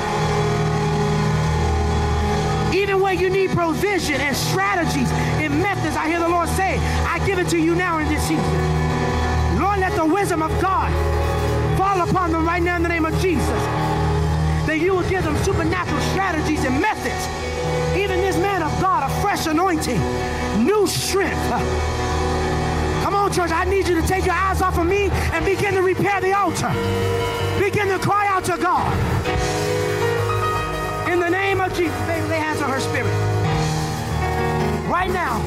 [2.73, 7.19] Even where you need provision and strategies and methods, I hear the Lord say, I
[7.27, 9.59] give it to you now in this season.
[9.59, 10.89] Lord, let the wisdom of God
[11.77, 13.45] fall upon them right now in the name of Jesus.
[14.65, 17.27] That you will give them supernatural strategies and methods.
[17.97, 19.99] Even this man of God, a fresh anointing,
[20.63, 22.12] new strength.
[23.23, 25.81] On, church, I need you to take your eyes off of me and begin to
[25.81, 26.67] repair the altar.
[27.57, 28.91] Begin to cry out to God.
[31.09, 33.07] In the name of Jesus, baby, lay hands on her spirit.
[34.91, 35.39] Right now,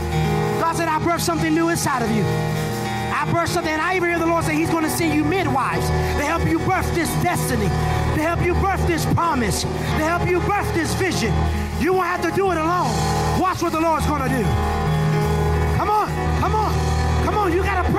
[0.58, 2.22] God said, I birthed something new inside of you.
[2.22, 5.22] I birthed something, and I even hear the Lord say He's going to send you
[5.22, 9.68] midwives to help you birth this destiny, to help you birth this promise, to
[10.02, 11.34] help you birth this vision.
[11.78, 12.90] You won't have to do it alone.
[13.38, 14.65] Watch what the Lord's going to do.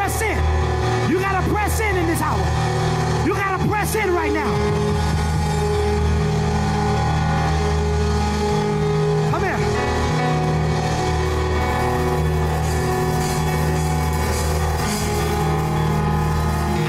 [0.07, 1.11] Press in.
[1.11, 2.39] You got to press in in this hour.
[3.25, 4.47] You got to press in right now.
[9.31, 9.59] Come here.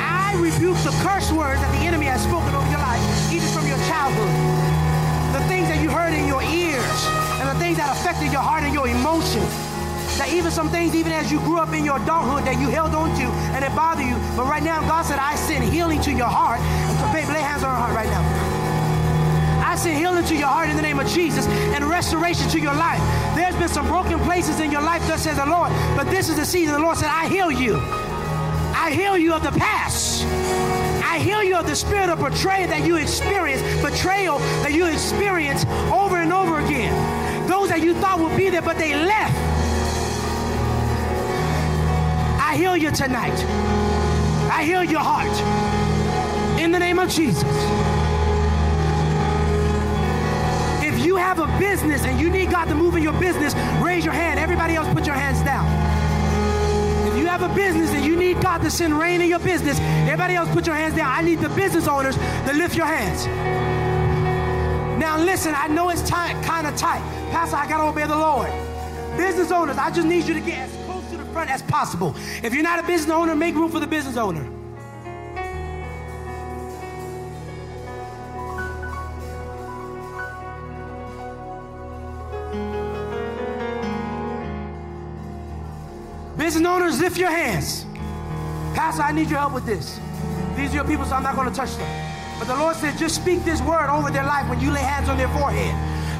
[0.00, 3.66] I rebuke the curse words that the enemy has spoken over your life, even from
[3.66, 4.30] your childhood.
[5.34, 7.06] The things that you heard in your ears,
[7.40, 9.67] and the things that affected your heart and your emotions.
[10.18, 12.94] That even some things, even as you grew up in your adulthood, that you held
[12.94, 14.16] on to and it bothered you.
[14.36, 16.58] But right now, God said, I send healing to your heart.
[16.98, 18.26] So, babe, lay hands on her heart right now.
[19.62, 22.74] I send healing to your heart in the name of Jesus and restoration to your
[22.74, 22.98] life.
[23.36, 25.70] There's been some broken places in your life, thus says the Lord.
[25.94, 27.76] But this is the season the Lord said, I heal you.
[28.74, 30.24] I heal you of the past.
[31.04, 35.64] I heal you of the spirit of betrayal that you experience, betrayal that you experience
[35.92, 36.94] over and over again.
[37.46, 39.57] Those that you thought would be there, but they left.
[42.68, 43.38] Heal you tonight.
[44.52, 45.32] I heal your heart.
[46.60, 47.42] In the name of Jesus.
[50.82, 54.04] If you have a business and you need God to move in your business, raise
[54.04, 54.38] your hand.
[54.38, 55.66] Everybody else, put your hands down.
[57.08, 59.78] If you have a business and you need God to send rain in your business,
[59.80, 61.10] everybody else, put your hands down.
[61.10, 63.26] I need the business owners to lift your hands.
[64.98, 67.00] Now, listen, I know it's tight, kind of tight.
[67.30, 68.50] Pastor, I got to obey the Lord.
[69.16, 70.68] Business owners, I just need you to get
[71.38, 72.16] front as possible.
[72.42, 74.42] If you're not a business owner, make room for the business owner.
[86.36, 87.86] Business owners, lift your hands.
[88.74, 90.00] Pastor, I need your help with this.
[90.56, 91.88] These are your people, so I'm not going to touch them.
[92.40, 95.08] But the Lord said, just speak this word over their life when you lay hands
[95.08, 95.72] on their forehead.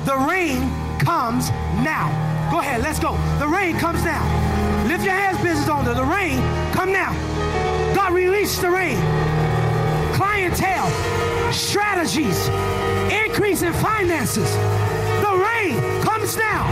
[0.06, 0.60] The rain
[1.00, 1.50] comes
[1.82, 2.06] now.
[2.52, 3.18] Go ahead, let's go.
[3.40, 4.67] The rain comes now.
[4.88, 5.92] Lift your hands, business owner.
[5.92, 6.38] The rain,
[6.72, 7.12] come now.
[7.94, 8.96] God, release the rain.
[10.14, 10.90] Clientele,
[11.52, 12.48] strategies,
[13.12, 14.50] increase in finances.
[15.20, 16.64] The rain comes now.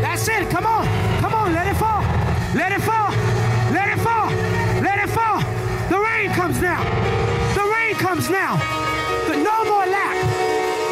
[0.00, 0.48] That's it.
[0.48, 0.86] Come on.
[1.20, 1.52] Come on.
[1.52, 2.02] Let it fall.
[2.54, 3.10] Let it fall.
[3.74, 4.30] Let it fall.
[4.80, 5.40] Let it fall.
[5.90, 6.84] The rain comes now.
[7.54, 8.56] The rain comes now.
[9.26, 10.16] The no more lack.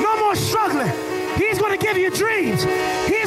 [0.02, 0.90] No more struggling.
[1.38, 2.64] He's going to give you dreams.
[3.06, 3.23] He's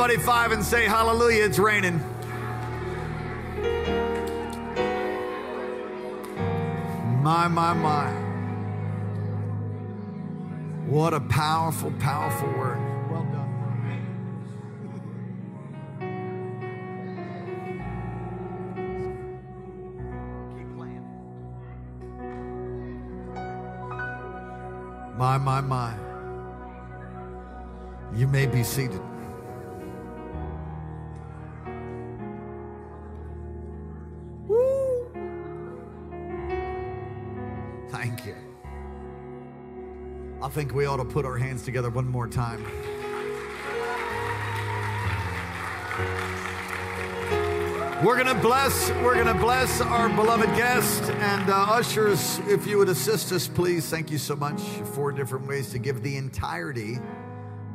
[0.00, 2.00] somebody five and say, Hallelujah, it's raining.
[7.22, 8.10] My, my, my.
[10.86, 12.78] What a powerful, powerful word.
[13.10, 13.50] Well done.
[20.56, 21.04] Keep playing.
[25.18, 25.94] My, my, my.
[28.14, 29.02] You may be seated.
[40.50, 42.64] Think we ought to put our hands together one more time.
[48.04, 48.90] We're gonna bless.
[49.02, 52.40] We're gonna bless our beloved guest and uh, ushers.
[52.48, 53.88] If you would assist us, please.
[53.88, 54.60] Thank you so much.
[54.94, 56.98] Four different ways to give the entirety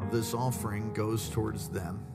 [0.01, 2.05] of this offering goes towards them.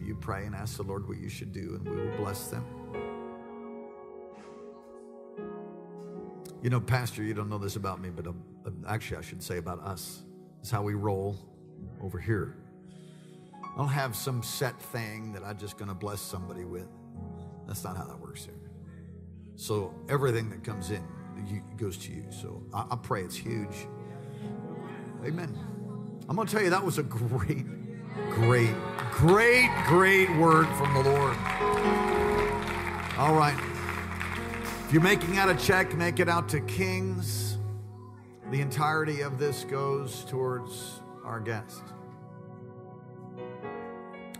[0.00, 2.64] You pray and ask the Lord what you should do, and we will bless them.
[6.66, 8.42] You know, Pastor, you don't know this about me, but um,
[8.88, 10.24] actually, I should say about us.
[10.58, 11.38] It's how we roll
[12.02, 12.56] over here.
[13.62, 16.88] I don't have some set thing that I'm just going to bless somebody with.
[17.68, 18.58] That's not how that works here.
[19.54, 21.04] So everything that comes in
[21.76, 22.24] goes to you.
[22.30, 23.86] So I, I pray it's huge.
[25.24, 25.56] Amen.
[26.28, 27.64] I'm going to tell you that was a great,
[28.30, 28.74] great,
[29.12, 31.36] great, great word from the Lord.
[33.18, 33.75] All right.
[34.86, 37.58] If you're making out a check, make it out to Kings.
[38.52, 41.82] The entirety of this goes towards our guest.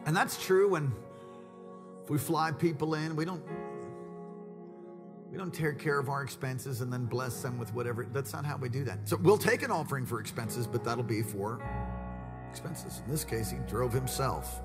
[0.06, 0.94] And that's true when
[2.04, 3.42] if we fly people in, we don't
[5.32, 8.06] we don't take care of our expenses and then bless them with whatever.
[8.12, 9.08] That's not how we do that.
[9.08, 11.60] So we'll take an offering for expenses, but that'll be for
[12.48, 13.02] expenses.
[13.04, 14.62] In this case, he drove himself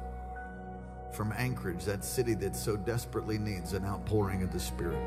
[1.11, 5.01] from Anchorage, that city that so desperately needs an outpouring of the Spirit.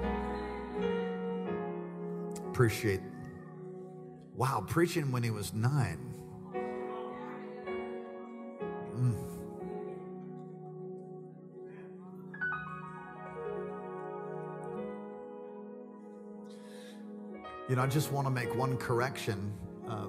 [2.54, 3.00] Appreciate.
[4.36, 6.14] Wow, preaching when he was nine.
[8.94, 9.16] Mm.
[17.68, 19.52] You know, I just want to make one correction
[19.88, 20.06] uh,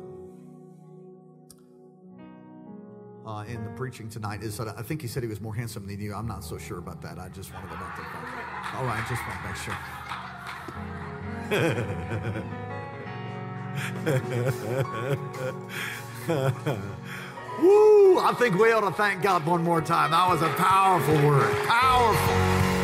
[3.26, 4.44] uh, in the preaching tonight.
[4.44, 6.14] Is that I think he said he was more handsome than you.
[6.14, 7.18] I'm not so sure about that.
[7.18, 8.76] I just wanted to make that.
[8.76, 10.95] All right, just want to make sure.
[17.62, 18.18] Woo!
[18.18, 20.10] I think we ought to thank God one more time.
[20.10, 21.54] That was a powerful word.
[21.68, 22.75] Powerful.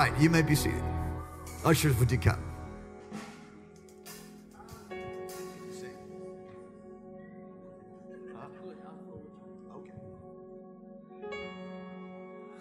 [0.00, 0.82] Right, you may be seated.
[1.64, 2.42] Ushers, would you come?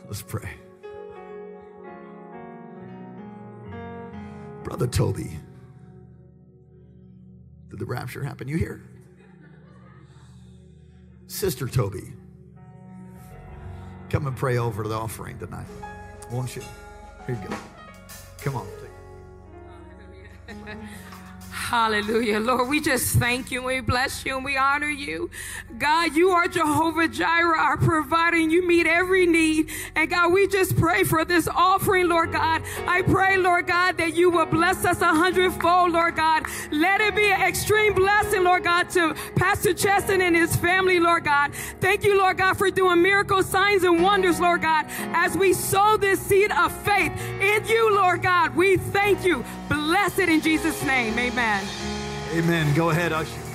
[0.05, 0.49] Let's pray.
[4.63, 5.39] Brother Toby,
[7.69, 8.47] did the rapture happen?
[8.47, 8.83] You here?
[11.27, 12.11] Sister Toby,
[14.09, 15.67] come and pray over the offering tonight.
[16.31, 16.63] Won't you?
[17.29, 17.55] Here you go.
[18.41, 18.67] Come on.
[20.49, 20.53] Oh,
[21.69, 22.39] Hallelujah.
[22.39, 25.29] Lord, we just thank you and we bless you and we honor you.
[25.77, 29.69] God, you are Jehovah Jireh, our provider, and you meet every need.
[29.95, 32.63] And God, we just pray for this offering, Lord God.
[32.87, 36.47] I pray, Lord God, that you will bless us a hundredfold, Lord God.
[36.71, 41.23] Let it be an extreme blessing, Lord God, to Pastor Cheston and his family, Lord
[41.23, 41.53] God.
[41.81, 45.97] Thank you, Lord God, for doing miracles, signs, and wonders, Lord God, as we sow
[45.97, 48.55] this seed of faith in you, Lord God.
[48.55, 49.45] We thank you.
[49.69, 51.17] Bless it in Jesus' name.
[51.19, 51.58] Amen.
[52.33, 52.73] Amen.
[52.75, 53.48] Go ahead, Usher.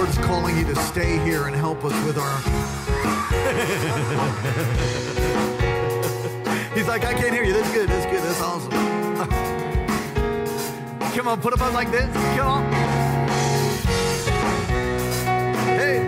[0.00, 2.38] Lord's calling you to stay here and help us with our.
[6.74, 7.52] He's like, I can't hear you.
[7.52, 7.86] That's good.
[7.86, 8.22] That's good.
[8.22, 8.70] That's awesome.
[11.14, 12.10] Come on, put them up like this.
[12.34, 12.72] Come on.
[15.76, 16.06] Hey,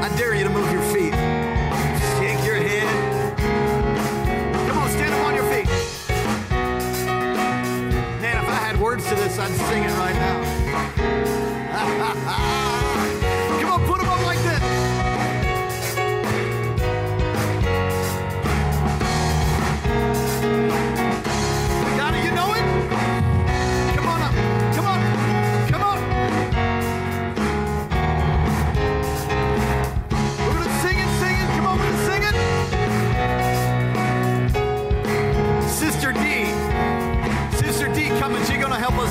[0.00, 1.12] I dare you to move your feet.
[2.16, 3.36] Shake your head.
[4.68, 5.68] Come on, stand up on your feet.
[8.22, 10.16] Man, if I had words to this, I'd sing it right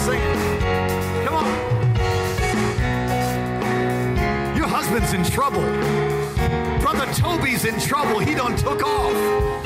[0.09, 1.25] sing it.
[1.25, 1.45] Come on.
[4.55, 5.61] Your husband's in trouble.
[6.79, 8.19] Brother Toby's in trouble.
[8.19, 9.58] He done took off.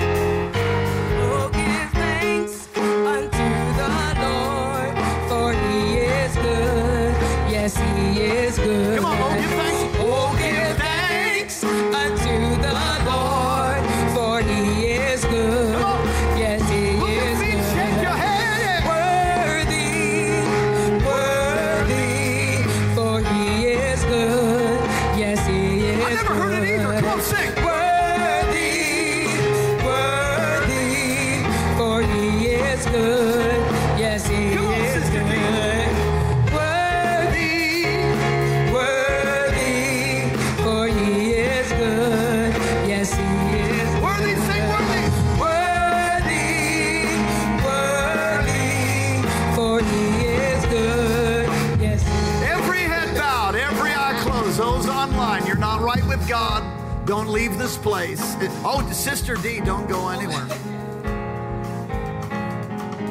[57.05, 58.35] Don't leave this place.
[58.65, 60.47] Oh, Sister D, don't go anywhere.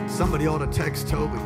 [0.09, 1.39] Somebody ought to text Toby.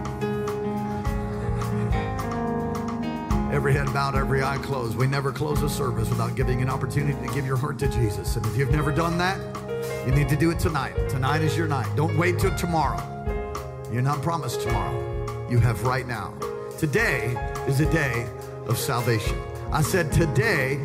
[3.53, 4.97] Every head bowed, every eye closed.
[4.97, 8.37] We never close a service without giving an opportunity to give your heart to Jesus.
[8.37, 9.41] And if you've never done that,
[10.07, 10.95] you need to do it tonight.
[11.09, 11.89] Tonight is your night.
[11.97, 13.03] Don't wait till tomorrow.
[13.91, 15.49] You're not promised tomorrow.
[15.51, 16.35] You have right now.
[16.79, 17.35] Today
[17.67, 18.29] is a day
[18.67, 19.37] of salvation.
[19.73, 20.81] I said today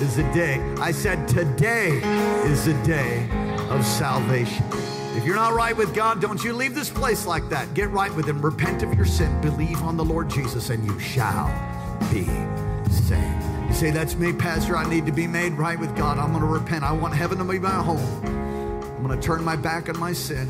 [0.00, 0.58] is the day.
[0.78, 2.00] I said today
[2.44, 3.28] is the day
[3.70, 4.64] of salvation.
[5.14, 7.74] If you're not right with God, don't you leave this place like that.
[7.74, 8.40] Get right with Him.
[8.40, 9.40] Repent of your sin.
[9.42, 11.48] Believe on the Lord Jesus, and you shall
[12.10, 12.24] be
[12.90, 13.44] saved.
[13.68, 14.76] You say, That's me, Pastor.
[14.76, 16.18] I need to be made right with God.
[16.18, 16.82] I'm going to repent.
[16.82, 18.24] I want heaven to be my home.
[18.96, 20.48] I'm going to turn my back on my sin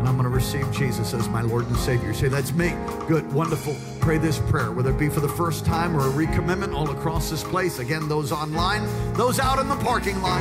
[0.00, 2.14] and I'm going to receive Jesus as my Lord and Savior.
[2.14, 2.72] Say, that's me.
[3.06, 3.76] Good, wonderful.
[4.00, 7.28] Pray this prayer, whether it be for the first time or a recommitment all across
[7.28, 7.80] this place.
[7.80, 10.40] Again, those online, those out in the parking lot.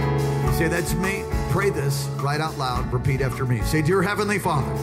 [0.53, 1.25] Say, that's me.
[1.49, 2.89] Pray this right out loud.
[2.93, 3.61] Repeat after me.
[3.63, 4.73] Say, Dear Heavenly Father,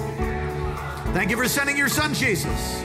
[1.14, 2.82] thank you for sending your Son, Jesus,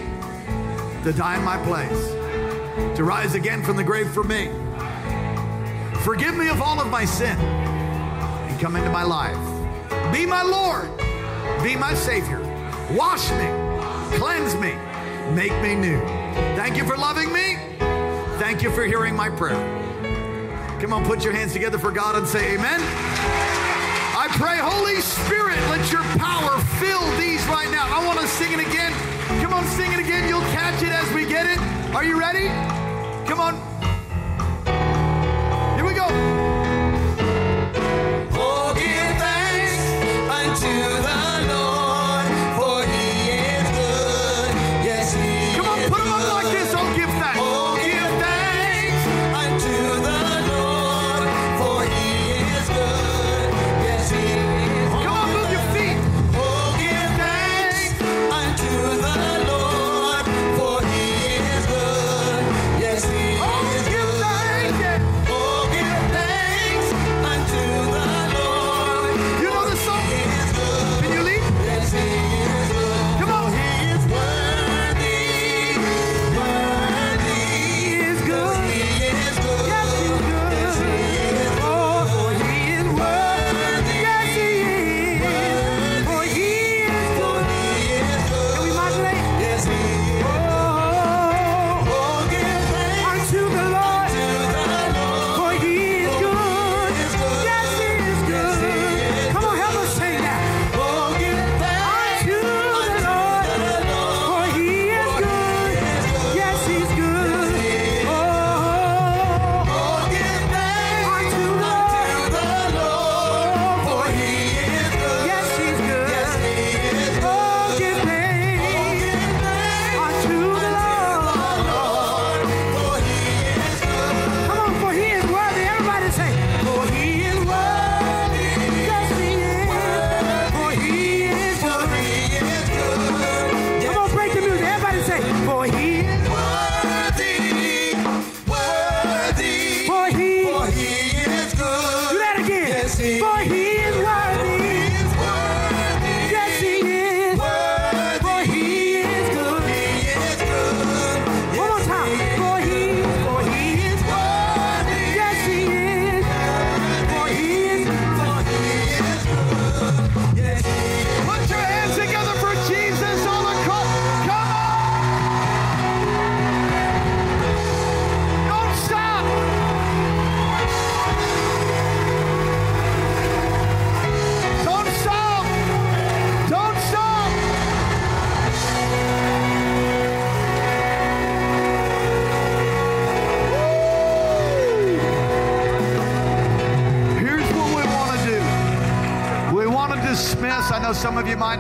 [1.04, 4.50] to die in my place, to rise again from the grave for me.
[6.06, 9.36] Forgive me of all of my sin and come into my life.
[10.14, 11.11] Be my Lord.
[11.64, 12.40] Be my Savior.
[12.92, 14.18] Wash me.
[14.18, 14.74] Cleanse me.
[15.34, 16.00] Make me new.
[16.56, 17.58] Thank you for loving me.
[18.40, 19.60] Thank you for hearing my prayer.
[20.82, 22.80] Come on, put your hands together for God and say amen.
[24.18, 27.86] I pray, Holy Spirit, let your power fill these right now.
[27.88, 28.92] I want to sing it again.
[29.42, 30.28] Come on, sing it again.
[30.28, 31.60] You'll catch it as we get it.
[31.96, 32.48] Are you ready?
[33.28, 33.56] Come on.
[35.76, 36.51] Here we go.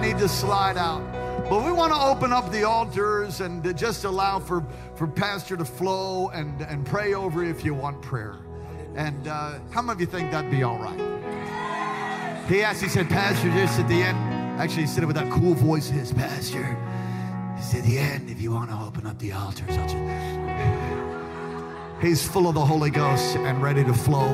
[0.01, 1.03] Need to slide out.
[1.47, 5.65] But we want to open up the altars and just allow for, for Pastor to
[5.65, 8.39] flow and, and pray over if you want prayer.
[8.95, 10.99] And uh, how many of you think that'd be all right?
[12.47, 14.17] He asked, he said, Pastor, just at the end,
[14.59, 16.63] actually, he said it with that cool voice of his, Pastor.
[17.55, 22.01] He said, the end, if you want to open up the altars, I'll just...
[22.01, 24.29] He's full of the Holy Ghost and ready to flow.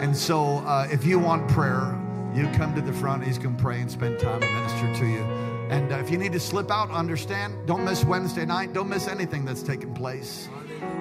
[0.00, 1.96] And so, uh, if you want prayer,
[2.34, 3.24] you come to the front.
[3.24, 5.22] He's going to pray and spend time and minister to you.
[5.70, 7.54] And uh, if you need to slip out, understand.
[7.66, 8.72] Don't miss Wednesday night.
[8.72, 10.48] Don't miss anything that's taking place.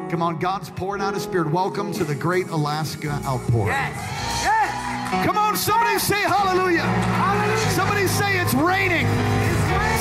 [0.10, 1.52] Come on, God's pouring out His Spirit.
[1.52, 3.68] Welcome to the Great Alaska Outpour.
[3.68, 4.44] Yes.
[4.44, 5.26] Yes.
[5.26, 6.82] Come on, somebody say hallelujah.
[6.82, 7.70] Hallelujah.
[7.72, 9.08] Somebody say it's raining.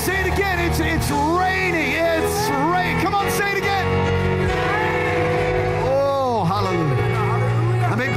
[0.04, 0.58] Say it again.
[0.70, 1.92] It's it's raining.
[1.92, 3.00] It's rain.
[3.00, 4.37] Come on, say it again.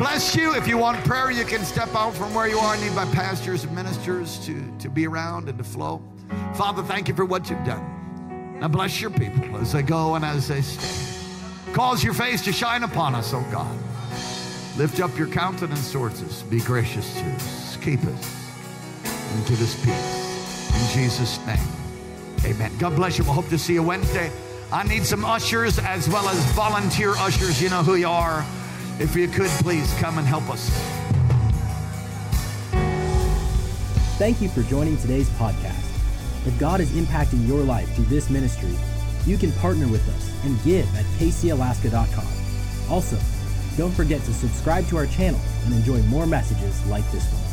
[0.02, 0.56] Bless you.
[0.56, 2.74] If you want prayer, you can step out from where you are.
[2.74, 6.02] I need my pastors and ministers to, to be around and to flow.
[6.56, 8.58] Father, thank you for what you've done.
[8.60, 11.74] Now bless your people as they go and as they stay.
[11.74, 13.78] Cause your face to shine upon us, oh God.
[14.76, 16.42] Lift up your countenance towards us.
[16.42, 17.78] Be gracious to us.
[17.78, 18.56] Keep us
[19.06, 20.82] and give us peace.
[20.82, 21.60] In Jesus' name,
[22.44, 22.76] amen.
[22.80, 23.24] God bless you.
[23.24, 24.32] We'll hope to see you Wednesday.
[24.72, 27.62] I need some ushers as well as volunteer ushers.
[27.62, 28.44] You know who you are.
[29.00, 30.70] If you could, please come and help us.
[34.18, 35.88] Thank you for joining today's podcast.
[36.46, 38.76] If God is impacting your life through this ministry,
[39.26, 42.28] you can partner with us and give at kcalaska.com.
[42.92, 43.18] Also,
[43.78, 47.51] don't forget to subscribe to our channel and enjoy more messages like this one.